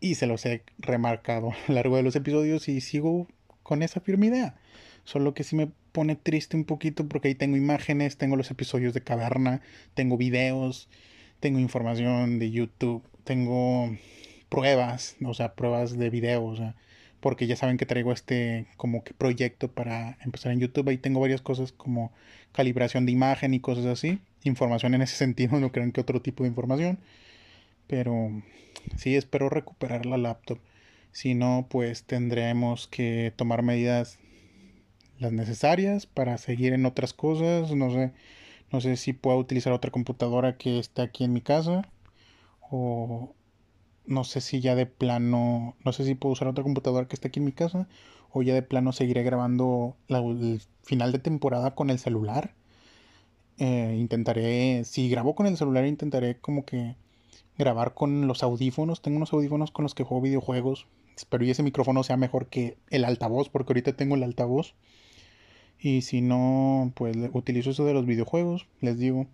y 0.00 0.16
se 0.16 0.26
los 0.26 0.44
he 0.44 0.62
remarcado 0.78 1.52
a 1.68 1.68
lo 1.68 1.74
largo 1.74 1.96
de 1.96 2.02
los 2.02 2.16
episodios 2.16 2.68
y 2.68 2.80
sigo 2.80 3.26
con 3.62 3.82
esa 3.82 4.00
firme 4.00 4.26
idea. 4.26 4.56
Solo 5.04 5.34
que 5.34 5.44
sí 5.44 5.56
me 5.56 5.70
pone 5.94 6.16
triste 6.16 6.56
un 6.56 6.64
poquito 6.64 7.06
porque 7.08 7.28
ahí 7.28 7.36
tengo 7.36 7.56
imágenes, 7.56 8.18
tengo 8.18 8.34
los 8.34 8.50
episodios 8.50 8.94
de 8.94 9.02
Caverna, 9.02 9.62
tengo 9.94 10.16
videos, 10.16 10.88
tengo 11.38 11.60
información 11.60 12.40
de 12.40 12.50
YouTube, 12.50 13.04
tengo 13.22 13.96
pruebas, 14.48 15.16
o 15.24 15.34
sea, 15.34 15.54
pruebas 15.54 15.96
de 15.96 16.10
videos, 16.10 16.60
porque 17.20 17.46
ya 17.46 17.54
saben 17.54 17.76
que 17.76 17.86
traigo 17.86 18.10
este 18.10 18.66
como 18.76 19.04
que 19.04 19.14
proyecto 19.14 19.68
para 19.70 20.18
empezar 20.24 20.50
en 20.50 20.58
YouTube. 20.58 20.88
Ahí 20.88 20.98
tengo 20.98 21.20
varias 21.20 21.42
cosas 21.42 21.70
como 21.70 22.12
calibración 22.50 23.06
de 23.06 23.12
imagen 23.12 23.54
y 23.54 23.60
cosas 23.60 23.86
así. 23.86 24.18
Información 24.42 24.94
en 24.94 25.02
ese 25.02 25.14
sentido, 25.24 25.60
no 25.60 25.70
crean 25.70 25.92
que 25.92 26.00
otro 26.00 26.20
tipo 26.20 26.42
de 26.42 26.48
información. 26.48 26.98
Pero 27.86 28.42
sí, 28.96 29.14
espero 29.14 29.48
recuperar 29.48 30.06
la 30.06 30.18
laptop. 30.18 30.58
Si 31.12 31.34
no, 31.34 31.68
pues 31.70 32.02
tendremos 32.02 32.88
que 32.88 33.32
tomar 33.36 33.62
medidas 33.62 34.18
las 35.18 35.32
necesarias 35.32 36.06
para 36.06 36.38
seguir 36.38 36.72
en 36.72 36.86
otras 36.86 37.12
cosas. 37.12 37.72
No 37.72 37.90
sé, 37.90 38.12
no 38.72 38.80
sé 38.80 38.96
si 38.96 39.12
puedo 39.12 39.38
utilizar 39.38 39.72
otra 39.72 39.90
computadora 39.90 40.56
que 40.56 40.78
esté 40.78 41.02
aquí 41.02 41.24
en 41.24 41.32
mi 41.32 41.40
casa. 41.40 41.88
O 42.70 43.34
no 44.06 44.24
sé 44.24 44.40
si 44.40 44.60
ya 44.60 44.74
de 44.74 44.86
plano, 44.86 45.76
no 45.84 45.92
sé 45.92 46.04
si 46.04 46.14
puedo 46.14 46.32
usar 46.32 46.48
otra 46.48 46.64
computadora 46.64 47.08
que 47.08 47.14
esté 47.14 47.28
aquí 47.28 47.40
en 47.40 47.46
mi 47.46 47.52
casa. 47.52 47.88
O 48.32 48.42
ya 48.42 48.54
de 48.54 48.62
plano 48.62 48.92
seguiré 48.92 49.22
grabando 49.22 49.96
el 50.08 50.60
final 50.82 51.12
de 51.12 51.18
temporada 51.20 51.74
con 51.74 51.90
el 51.90 51.98
celular. 51.98 52.54
Eh, 53.58 53.96
intentaré, 53.98 54.84
si 54.84 55.08
grabo 55.08 55.34
con 55.34 55.46
el 55.46 55.56
celular, 55.56 55.86
intentaré 55.86 56.38
como 56.38 56.64
que 56.64 56.96
grabar 57.56 57.94
con 57.94 58.26
los 58.26 58.42
audífonos. 58.42 59.02
Tengo 59.02 59.18
unos 59.18 59.32
audífonos 59.32 59.70
con 59.70 59.84
los 59.84 59.94
que 59.94 60.02
juego 60.04 60.22
videojuegos. 60.22 60.86
Espero 61.16 61.44
y 61.44 61.50
ese 61.50 61.62
micrófono 61.62 62.02
sea 62.02 62.16
mejor 62.16 62.48
que 62.48 62.76
el 62.90 63.04
altavoz, 63.04 63.48
porque 63.48 63.72
ahorita 63.72 63.92
tengo 63.92 64.16
el 64.16 64.24
altavoz. 64.24 64.74
Y 65.84 66.00
si 66.00 66.22
no, 66.22 66.92
pues 66.96 67.14
utilizo 67.34 67.70
eso 67.70 67.84
de 67.84 67.92
los 67.92 68.06
videojuegos, 68.06 68.66
les 68.80 68.98
digo. 68.98 69.26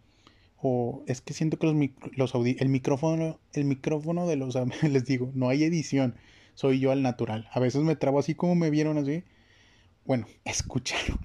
O 0.60 1.04
es 1.06 1.20
que 1.20 1.32
siento 1.32 1.58
que 1.60 1.68
los, 1.68 1.76
los 2.16 2.34
el 2.34 2.68
micrófono, 2.68 3.38
el 3.52 3.64
micrófono 3.64 4.26
de 4.26 4.34
los 4.34 4.56
les 4.82 5.04
digo, 5.04 5.30
no 5.34 5.48
hay 5.48 5.62
edición. 5.62 6.16
Soy 6.54 6.80
yo 6.80 6.90
al 6.90 7.02
natural. 7.02 7.48
A 7.52 7.60
veces 7.60 7.82
me 7.82 7.94
trabo 7.94 8.18
así 8.18 8.34
como 8.34 8.56
me 8.56 8.70
vieron 8.70 8.98
así. 8.98 9.22
Bueno, 10.04 10.26
escucharon. 10.44 11.20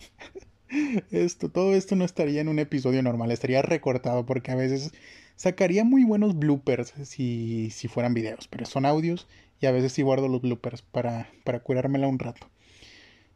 esto, 1.09 1.49
todo 1.49 1.73
esto 1.73 1.95
no 1.95 2.05
estaría 2.05 2.41
en 2.41 2.49
un 2.49 2.59
episodio 2.59 3.01
normal, 3.01 3.31
estaría 3.31 3.63
recortado 3.63 4.27
porque 4.27 4.51
a 4.51 4.55
veces 4.55 4.91
Sacaría 5.35 5.83
muy 5.83 6.03
buenos 6.05 6.37
bloopers 6.37 6.93
si, 7.03 7.71
si 7.71 7.87
fueran 7.87 8.13
videos, 8.13 8.47
pero 8.47 8.65
son 8.65 8.85
audios 8.85 9.27
y 9.59 9.65
a 9.65 9.71
veces 9.71 9.91
sí 9.93 10.03
guardo 10.03 10.27
los 10.27 10.41
bloopers 10.41 10.83
para, 10.83 11.29
para 11.43 11.61
curármela 11.61 12.07
un 12.07 12.19
rato. 12.19 12.47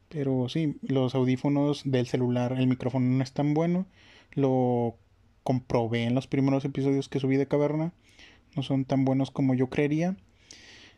Pero 0.09 0.49
sí, 0.49 0.77
los 0.81 1.13
audífonos 1.13 1.83
del 1.85 2.07
celular, 2.07 2.53
el 2.57 2.67
micrófono 2.67 3.05
no 3.05 3.23
es 3.23 3.31
tan 3.31 3.53
bueno. 3.53 3.85
Lo 4.33 4.97
comprobé 5.43 6.03
en 6.03 6.15
los 6.15 6.27
primeros 6.27 6.65
episodios 6.65 7.09
que 7.09 7.19
subí 7.19 7.37
de 7.37 7.47
Caverna. 7.47 7.93
No 8.55 8.63
son 8.63 8.85
tan 8.85 9.05
buenos 9.05 9.29
como 9.31 9.53
yo 9.53 9.69
creería. 9.69 10.17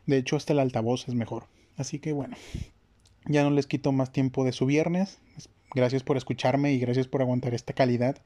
De 0.06 0.18
hecho, 0.18 0.38
hasta 0.38 0.54
el 0.54 0.60
altavoz 0.60 1.08
es 1.10 1.16
mejor. 1.16 1.46
Así 1.78 2.00
que 2.00 2.14
bueno, 2.14 2.36
ya 3.26 3.44
no 3.44 3.52
les 3.52 3.68
quito 3.68 3.92
más 3.92 4.12
tiempo 4.12 4.46
de 4.46 4.54
su 4.54 4.66
viernes. 4.66 5.20
Gracias 5.74 6.04
por 6.04 6.18
escucharme 6.18 6.74
y 6.74 6.80
gracias 6.80 7.08
por 7.08 7.22
aguantar 7.22 7.54
esta 7.54 7.74
calidad. 7.74 8.18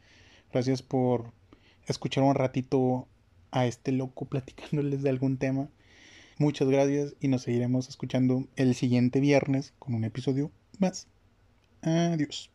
Gracias 0.52 0.82
por 0.82 1.32
escuchar 1.88 2.24
un 2.24 2.36
ratito 2.36 3.08
a 3.52 3.66
este 3.66 3.92
loco 3.92 4.26
platicándoles 4.26 5.02
de 5.02 5.10
algún 5.10 5.38
tema. 5.38 5.70
Muchas 6.38 6.68
gracias 6.68 7.16
y 7.22 7.28
nos 7.28 7.44
seguiremos 7.44 7.88
escuchando 7.90 8.48
el 8.56 8.76
siguiente 8.76 9.20
viernes 9.20 9.74
con 9.80 9.94
un 9.96 10.04
episodio 10.04 10.52
más. 10.80 11.08
Adiós. 11.82 12.52